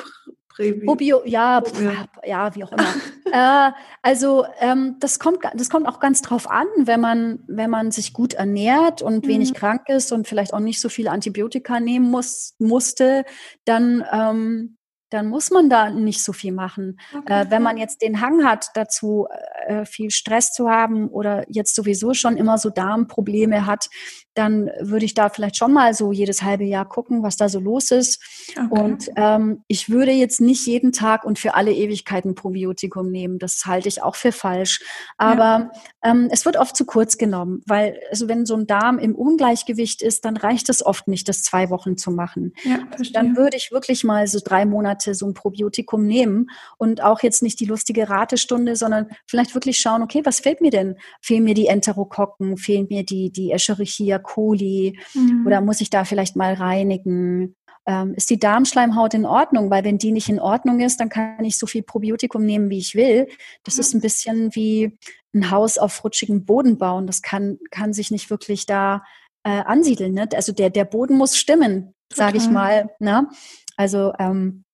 [0.49, 2.87] Präbi Probio, ja, ja, ja, wie auch immer.
[3.33, 3.73] äh,
[4.03, 8.13] also ähm, das kommt, das kommt auch ganz drauf an, wenn man, wenn man sich
[8.13, 9.29] gut ernährt und mhm.
[9.29, 13.25] wenig krank ist und vielleicht auch nicht so viele Antibiotika nehmen muss, musste,
[13.65, 14.77] dann ähm,
[15.15, 16.99] dann muss man da nicht so viel machen.
[17.17, 17.43] Okay.
[17.43, 19.29] Äh, wenn man jetzt den Hang hat, dazu
[19.67, 23.89] äh, viel Stress zu haben oder jetzt sowieso schon immer so Darmprobleme hat,
[24.35, 27.61] dann würde ich da vielleicht schon mal so jedes halbe Jahr gucken, was da so
[27.61, 28.21] los ist.
[28.51, 28.81] Okay.
[28.81, 33.39] Und ähm, ich würde jetzt nicht jeden Tag und für alle Ewigkeiten Probiotikum nehmen.
[33.39, 34.81] Das halte ich auch für falsch.
[35.17, 35.71] Aber
[36.05, 36.11] ja.
[36.11, 40.03] ähm, es wird oft zu kurz genommen, weil also wenn so ein Darm im Ungleichgewicht
[40.03, 42.53] ist, dann reicht es oft nicht, das zwei Wochen zu machen.
[42.65, 47.03] Ja, also dann würde ich wirklich mal so drei Monate so ein Probiotikum nehmen und
[47.03, 50.97] auch jetzt nicht die lustige Ratestunde, sondern vielleicht wirklich schauen, okay, was fehlt mir denn?
[51.21, 52.57] Fehlen mir die Enterokokken?
[52.57, 55.45] Fehlen mir die, die Escherichia coli mhm.
[55.47, 57.55] oder muss ich da vielleicht mal reinigen?
[57.87, 59.71] Ähm, ist die Darmschleimhaut in Ordnung?
[59.71, 62.79] Weil wenn die nicht in Ordnung ist, dann kann ich so viel Probiotikum nehmen, wie
[62.79, 63.29] ich will.
[63.63, 63.81] Das mhm.
[63.81, 64.99] ist ein bisschen wie
[65.35, 67.07] ein Haus auf rutschigem Boden bauen.
[67.07, 69.05] Das kann, kann sich nicht wirklich da
[69.45, 70.15] äh, ansiedeln.
[70.15, 70.29] Ne?
[70.35, 72.91] Also der, der Boden muss stimmen, sage ich mal.
[72.99, 73.29] Ne?
[73.77, 74.65] Also ähm,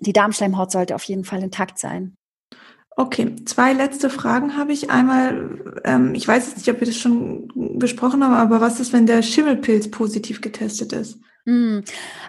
[0.00, 2.16] die Darmschleimhaut sollte auf jeden Fall intakt sein.
[3.00, 4.90] Okay, zwei letzte Fragen habe ich.
[4.90, 7.48] Einmal, ähm, ich weiß jetzt nicht, ob wir das schon
[7.78, 11.18] besprochen haben, aber was ist, wenn der Schimmelpilz positiv getestet ist?
[11.46, 11.82] Hm.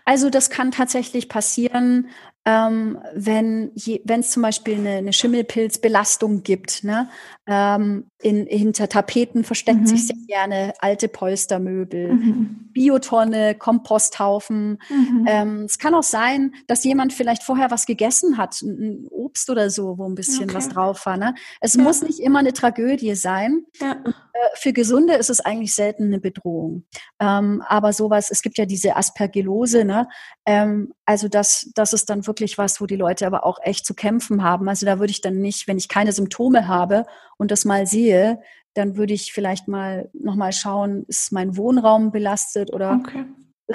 [0.06, 2.08] Also das kann tatsächlich passieren,
[2.46, 6.86] ähm, wenn es zum Beispiel eine, eine Schimmelpilzbelastung gibt.
[6.86, 7.10] Ne?
[7.54, 9.88] Ähm, in, hinter Tapeten versteckt mhm.
[9.88, 12.70] sich sehr gerne alte Polstermöbel, mhm.
[12.72, 14.82] Biotonne, Komposthaufen.
[14.90, 15.26] Mhm.
[15.28, 19.70] Ähm, es kann auch sein, dass jemand vielleicht vorher was gegessen hat, ein Obst oder
[19.70, 20.54] so, wo ein bisschen okay.
[20.54, 21.18] was drauf war.
[21.18, 21.36] Ne?
[21.60, 21.84] Es ja.
[21.84, 23.66] muss nicht immer eine Tragödie sein.
[23.82, 23.98] Ja.
[24.04, 26.86] Und, äh, für Gesunde ist es eigentlich selten eine Bedrohung.
[27.20, 30.08] Ähm, aber sowas, es gibt ja diese Aspergillose, ne?
[30.46, 33.94] Ähm, also das, das ist dann wirklich was, wo die Leute aber auch echt zu
[33.94, 34.70] kämpfen haben.
[34.70, 37.06] Also da würde ich dann nicht, wenn ich keine Symptome habe
[37.42, 38.40] und das mal sehe,
[38.74, 43.26] dann würde ich vielleicht mal nochmal schauen, ist mein Wohnraum belastet oder okay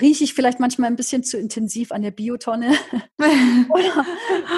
[0.00, 2.72] rieche ich vielleicht manchmal ein bisschen zu intensiv an der Biotonne
[3.68, 4.06] oder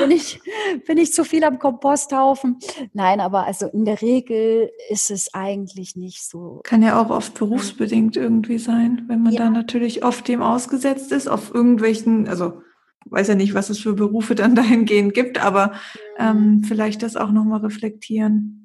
[0.01, 0.41] bin ich,
[0.87, 2.59] bin ich zu viel am Komposthaufen?
[2.93, 6.61] Nein, aber also in der Regel ist es eigentlich nicht so.
[6.65, 9.45] Kann ja auch oft berufsbedingt irgendwie sein, wenn man ja.
[9.45, 12.63] da natürlich oft dem ausgesetzt ist, auf irgendwelchen, also
[13.07, 15.73] weiß ja nicht, was es für Berufe dann dahingehend gibt, aber
[16.19, 18.58] ähm, vielleicht das auch nochmal reflektieren.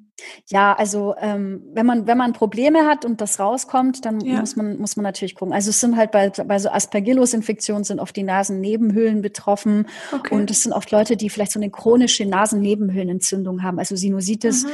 [0.48, 4.40] Ja, also ähm, wenn man wenn man Probleme hat und das rauskommt, dann ja.
[4.40, 5.52] muss man muss man natürlich gucken.
[5.52, 10.34] Also es sind halt bei, bei so Aspergillus-Infektionen sind oft die Nasennebenhöhlen betroffen okay.
[10.34, 14.64] und es sind oft Leute, die vielleicht so eine chronische Nasennebenhöhlenentzündung haben, also Sinusitis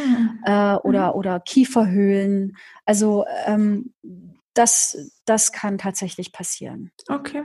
[0.44, 1.18] äh, oder mhm.
[1.18, 2.56] oder Kieferhöhlen.
[2.84, 3.94] Also ähm,
[4.54, 6.90] das das kann tatsächlich passieren.
[7.08, 7.44] Okay.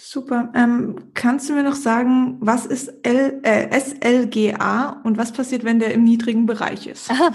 [0.00, 0.50] Super.
[0.54, 5.80] Ähm, kannst du mir noch sagen, was ist L, äh, SLGA und was passiert, wenn
[5.80, 7.10] der im niedrigen Bereich ist?
[7.10, 7.30] Aha,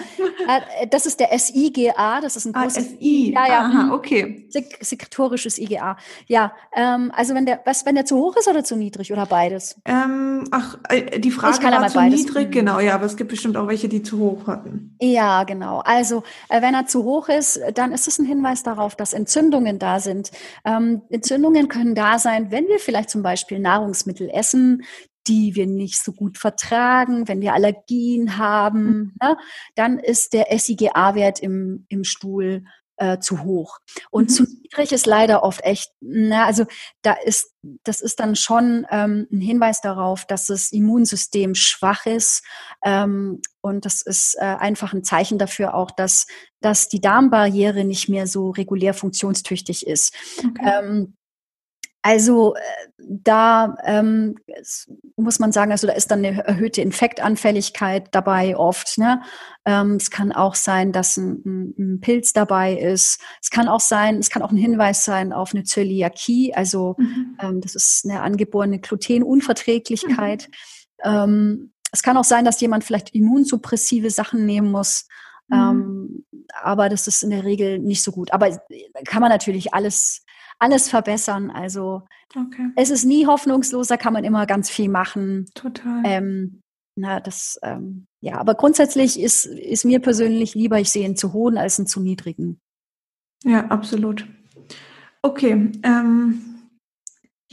[0.47, 2.86] äh, das ist der SIGA, das ist ein ah, großes.
[2.86, 3.34] Ah, SI.
[3.34, 3.59] Ja, ja.
[3.59, 3.91] Aha, mhm.
[3.91, 4.47] okay.
[4.49, 5.97] Sek sekretorisches IGA.
[6.28, 9.26] Ja, ähm, also wenn der, was, wenn der zu hoch ist oder zu niedrig oder
[9.26, 9.76] beides?
[9.86, 12.20] Ähm, ach, äh, die Frage war zu beides.
[12.20, 12.51] niedrig, mhm.
[12.51, 14.95] genau, ja, aber es gibt bestimmt auch welche, die zu hoch hatten.
[15.01, 15.80] Ja, genau.
[15.80, 19.80] Also äh, wenn er zu hoch ist, dann ist es ein Hinweis darauf, dass Entzündungen
[19.80, 20.32] da sind.
[20.64, 24.84] Ähm, Entzündungen können da sein, wenn wir vielleicht zum Beispiel Nahrungsmittel essen,
[25.28, 29.14] die wir nicht so gut vertragen, wenn wir Allergien haben, mhm.
[29.22, 29.38] ne,
[29.76, 32.64] dann ist der SIGA-Wert im, im Stuhl
[32.97, 33.80] äh, zu hoch.
[34.12, 34.34] Und mhm.
[34.34, 36.66] zu niedrig ist leider oft echt, na, also
[37.01, 37.51] da ist,
[37.84, 42.43] das ist dann schon ähm, ein Hinweis darauf, dass das Immunsystem schwach ist.
[42.84, 46.28] Ähm, und das ist äh, einfach ein Zeichen dafür auch, dass,
[46.62, 50.14] dass die Darmbarriere nicht mehr so regulär funktionstüchtig ist.
[50.38, 50.72] Okay.
[50.84, 51.16] Ähm,
[52.04, 52.60] also äh,
[52.97, 54.36] da ähm,
[55.16, 58.97] muss man sagen, also da ist dann eine erhöhte Infektanfälligkeit dabei oft.
[58.97, 59.22] Ne?
[59.66, 63.22] Ähm, es kann auch sein, dass ein, ein, Pilz dabei ist.
[63.41, 67.38] Es kann auch sein, es kann auch ein Hinweis sein auf eine Zöliakie, also mhm.
[67.41, 70.49] ähm, das ist eine angeborene Glutenunverträglichkeit.
[71.04, 71.10] Mhm.
[71.10, 75.08] Ähm, es kann auch sein, dass jemand vielleicht immunsuppressive Sachen nehmen muss.
[75.47, 75.58] Mhm.
[75.58, 76.26] Ähm,
[76.62, 78.34] aber das ist in der Regel nicht so gut.
[78.34, 78.49] Aber
[79.06, 80.26] kann man natürlich alles
[80.64, 81.51] alles verbessern.
[81.51, 82.03] Also
[82.36, 82.70] okay.
[82.76, 85.45] es ist nie hoffnungslos, da kann man immer ganz viel machen.
[85.53, 86.01] Total.
[86.05, 86.61] Ähm,
[86.95, 91.34] na, das, ähm, ja, aber grundsätzlich ist, ist mir persönlich lieber, ich sehe einen zu
[91.34, 92.59] hohen als einen zu niedrigen.
[93.43, 94.26] Ja, absolut.
[95.22, 96.53] Okay, ähm,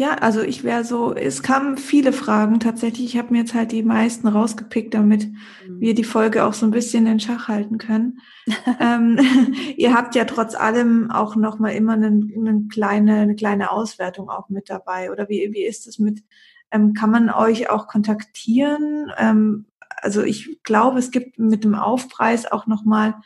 [0.01, 3.05] ja, also ich wäre so, es kamen viele Fragen tatsächlich.
[3.05, 5.79] Ich habe mir jetzt halt die meisten rausgepickt, damit mhm.
[5.79, 8.21] wir die Folge auch so ein bisschen in Schach halten können.
[8.81, 9.19] ähm,
[9.77, 14.31] ihr habt ja trotz allem auch noch mal immer eine, eine, kleine, eine kleine Auswertung
[14.31, 15.13] auch mit dabei.
[15.13, 16.25] Oder wie, wie ist es mit,
[16.71, 19.13] ähm, kann man euch auch kontaktieren?
[19.19, 19.67] Ähm,
[20.01, 23.17] also ich glaube, es gibt mit dem Aufpreis auch noch mal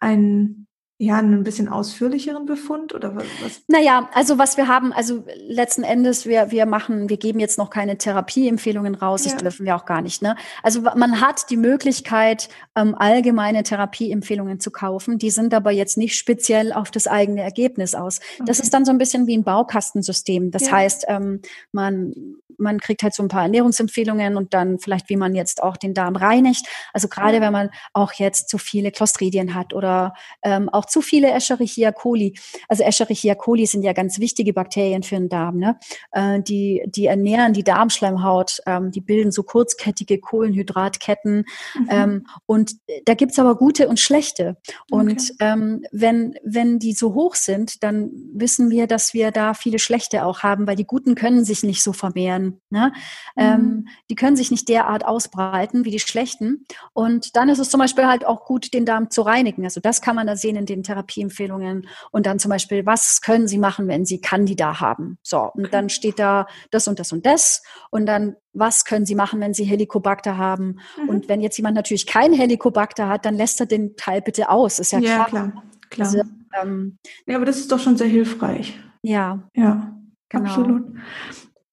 [0.00, 0.66] ein
[1.02, 3.24] ja, einen bisschen ausführlicheren Befund oder was?
[3.68, 7.70] Naja, also was wir haben, also letzten Endes, wir, wir machen, wir geben jetzt noch
[7.70, 9.32] keine Therapieempfehlungen raus, ja.
[9.32, 10.20] das dürfen wir auch gar nicht.
[10.20, 10.36] Ne?
[10.62, 16.16] Also man hat die Möglichkeit, ähm, allgemeine Therapieempfehlungen zu kaufen, die sind aber jetzt nicht
[16.16, 18.20] speziell auf das eigene Ergebnis aus.
[18.34, 18.44] Okay.
[18.44, 20.50] Das ist dann so ein bisschen wie ein Baukastensystem.
[20.50, 20.72] Das ja.
[20.72, 21.40] heißt, ähm,
[21.72, 22.12] man,
[22.60, 25.94] man kriegt halt so ein paar Ernährungsempfehlungen und dann vielleicht, wie man jetzt auch den
[25.94, 26.66] Darm reinigt.
[26.92, 31.30] Also gerade wenn man auch jetzt zu viele Clostridien hat oder ähm, auch zu viele
[31.30, 32.38] Escherichia coli.
[32.68, 35.58] Also Escherichia coli sind ja ganz wichtige Bakterien für den Darm.
[35.58, 35.78] Ne?
[36.12, 41.44] Äh, die, die ernähren die Darmschleimhaut, ähm, die bilden so kurzkettige Kohlenhydratketten.
[41.74, 41.88] Mhm.
[41.90, 42.72] Ähm, und
[43.04, 44.56] da gibt's aber gute und schlechte.
[44.90, 45.34] Und okay.
[45.40, 50.24] ähm, wenn, wenn die so hoch sind, dann wissen wir, dass wir da viele schlechte
[50.24, 52.49] auch haben, weil die guten können sich nicht so vermehren.
[52.70, 52.92] Ne?
[53.36, 53.88] Ähm, mhm.
[54.08, 56.64] die können sich nicht derart ausbreiten wie die schlechten.
[56.92, 59.64] Und dann ist es zum Beispiel halt auch gut, den Darm zu reinigen.
[59.64, 63.48] Also das kann man da sehen in den Therapieempfehlungen und dann zum Beispiel, was können
[63.48, 65.18] Sie machen, wenn Sie Candida haben?
[65.22, 65.68] So, und okay.
[65.70, 69.54] dann steht da das und das und das und dann, was können Sie machen, wenn
[69.54, 70.78] Sie Helicobacter haben?
[71.00, 71.08] Mhm.
[71.08, 74.78] Und wenn jetzt jemand natürlich kein Helicobacter hat, dann lässt er den Teil bitte aus,
[74.78, 75.26] ist ja, ja klar.
[75.26, 76.08] klar, klar.
[76.08, 76.22] Also,
[76.60, 78.78] ähm, ja, aber das ist doch schon sehr hilfreich.
[79.02, 79.48] Ja.
[79.54, 79.96] Ja,
[80.28, 80.44] genau.
[80.44, 80.82] absolut.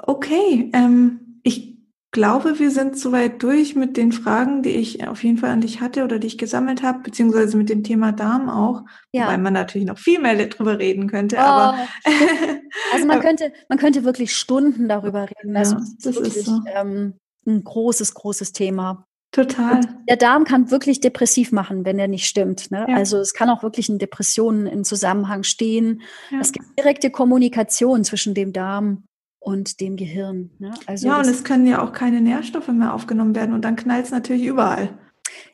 [0.07, 1.77] Okay, ähm, ich
[2.11, 5.81] glaube, wir sind soweit durch mit den Fragen, die ich auf jeden Fall an dich
[5.81, 9.25] hatte oder die ich gesammelt habe, beziehungsweise mit dem Thema Darm auch, ja.
[9.25, 11.35] wobei man natürlich noch viel mehr darüber reden könnte.
[11.35, 11.77] Oh, aber
[12.93, 15.57] also man könnte, man könnte wirklich Stunden darüber reden.
[15.57, 16.61] Also ja, das, ist, wirklich, ist so.
[16.73, 19.05] ähm, ein großes, großes Thema.
[19.31, 19.75] Total.
[19.75, 22.71] Und der Darm kann wirklich depressiv machen, wenn er nicht stimmt.
[22.71, 22.85] Ne?
[22.87, 22.95] Ja.
[22.95, 26.01] Also es kann auch wirklich in Depressionen im Zusammenhang stehen.
[26.31, 26.39] Ja.
[26.39, 29.03] Es gibt direkte Kommunikation zwischen dem Darm
[29.47, 30.51] und dem Gehirn.
[30.59, 30.73] Ne?
[30.87, 34.03] Also ja, und es können ja auch keine Nährstoffe mehr aufgenommen werden und dann knallt
[34.03, 34.89] es natürlich überall.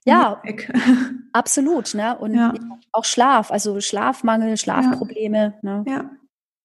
[0.04, 0.42] Ja,
[1.32, 1.94] absolut.
[1.94, 2.18] Ne?
[2.18, 2.56] Und ja.
[2.92, 5.54] auch Schlaf, also Schlafmangel, Schlafprobleme.
[5.62, 5.78] Ja.
[5.78, 5.84] Ne?
[5.88, 6.10] ja.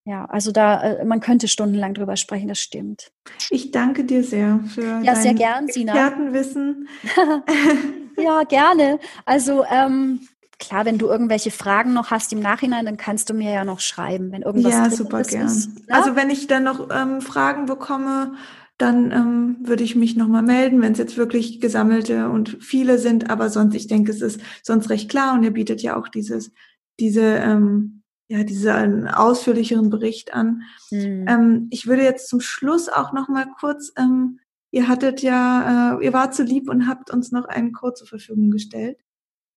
[0.07, 3.13] Ja, also da, äh, man könnte stundenlang drüber sprechen, das stimmt.
[3.51, 5.93] Ich danke dir sehr für ja, sehr gern, Sina.
[5.93, 6.89] Expertenwissen.
[8.17, 9.01] ja, gerne.
[9.27, 10.21] Also ähm,
[10.59, 13.79] Klar, wenn du irgendwelche Fragen noch hast im Nachhinein, dann kannst du mir ja noch
[13.79, 15.47] schreiben, wenn irgendwas Ja, super gern.
[15.47, 15.95] Ist, ja?
[15.95, 18.35] Also wenn ich dann noch ähm, Fragen bekomme,
[18.77, 23.31] dann ähm, würde ich mich nochmal melden, wenn es jetzt wirklich gesammelte und viele sind.
[23.31, 26.53] Aber sonst, ich denke, es ist sonst recht klar und ihr bietet ja auch dieses,
[26.99, 30.63] diese, ähm, ja, diesen ausführlicheren Bericht an.
[30.91, 31.25] Mhm.
[31.29, 34.39] Ähm, ich würde jetzt zum Schluss auch nochmal kurz, ähm,
[34.71, 38.07] ihr hattet ja, äh, ihr wart so lieb und habt uns noch einen Code zur
[38.09, 38.99] Verfügung gestellt.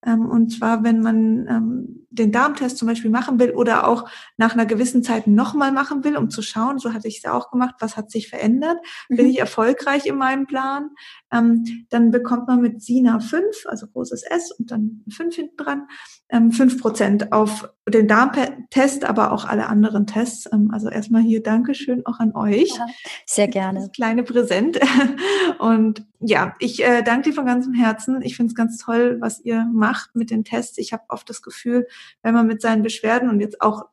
[0.05, 4.53] Ähm, und zwar, wenn man ähm, den Darmtest zum Beispiel machen will oder auch nach
[4.53, 7.75] einer gewissen Zeit nochmal machen will, um zu schauen, so hatte ich es auch gemacht,
[7.79, 8.77] was hat sich verändert,
[9.09, 9.15] mhm.
[9.15, 10.89] bin ich erfolgreich in meinem Plan,
[11.31, 15.87] ähm, dann bekommt man mit SINA 5, also großes S und dann 5 hinten dran,
[16.29, 20.49] ähm, 5% auf den Darmtest, aber auch alle anderen Tests.
[20.51, 22.75] Ähm, also erstmal hier Dankeschön auch an euch.
[22.75, 22.85] Ja,
[23.25, 23.79] sehr gerne.
[23.79, 24.79] Das kleine Präsent.
[25.59, 28.21] Und ja, ich äh, danke dir von ganzem Herzen.
[28.21, 30.77] Ich finde es ganz toll, was ihr macht mit den Tests.
[30.77, 31.87] Ich habe oft das Gefühl,
[32.21, 33.85] wenn man mit seinen Beschwerden und jetzt auch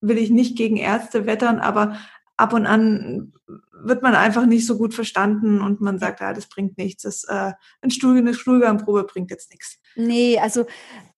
[0.00, 1.96] will ich nicht gegen Ärzte wettern, aber
[2.36, 3.32] ab und an
[3.72, 7.02] wird man einfach nicht so gut verstanden und man sagt, ja, das bringt nichts.
[7.02, 9.78] Das, äh, ein Stuhl, eine Stuhlgangprobe bringt jetzt nichts.
[9.96, 10.66] Nee, also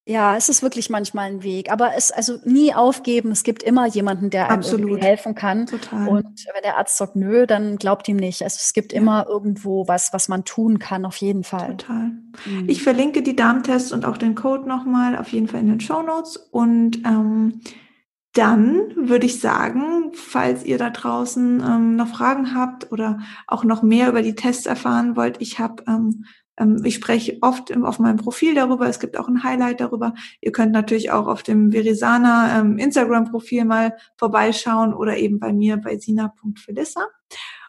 [0.07, 3.31] Ja, es ist wirklich manchmal ein Weg, aber es also nie aufgeben.
[3.31, 5.01] Es gibt immer jemanden, der einem Absolut.
[5.01, 5.65] helfen kann.
[5.65, 6.09] Total.
[6.09, 8.43] Und wenn der Arzt sagt nö, dann glaubt ihm nicht.
[8.43, 9.01] Also es gibt ja.
[9.01, 11.79] immer irgendwo was, was man tun kann, auf jeden Fall.
[11.79, 12.11] Total.
[12.45, 12.69] Mhm.
[12.69, 16.03] Ich verlinke die Darmtests und auch den Code nochmal auf jeden Fall in den Show
[16.03, 16.37] Notes.
[16.37, 17.63] Und ähm,
[18.35, 23.83] dann würde ich sagen, falls ihr da draußen ähm, noch Fragen habt oder auch noch
[23.83, 26.25] mehr über die Tests erfahren wollt, ich habe ähm, ähm,
[26.85, 28.89] ich spreche oft auf meinem Profil darüber.
[28.89, 30.15] Es gibt auch ein Highlight darüber.
[30.41, 35.77] Ihr könnt natürlich auch auf dem Verisana ähm, Instagram-Profil mal vorbeischauen oder eben bei mir
[35.79, 37.09] bei sina.felissa.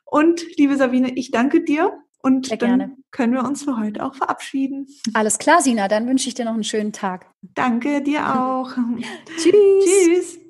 [0.05, 1.91] Und liebe Sabine, ich danke dir.
[2.21, 2.97] Und Sehr dann gerne.
[3.11, 4.87] können wir uns für heute auch verabschieden.
[5.13, 5.87] Alles klar, Sina.
[5.87, 7.27] Dann wünsche ich dir noch einen schönen Tag.
[7.53, 8.71] Danke dir auch.
[9.37, 9.53] Tschüss.
[9.83, 10.44] Tschüss.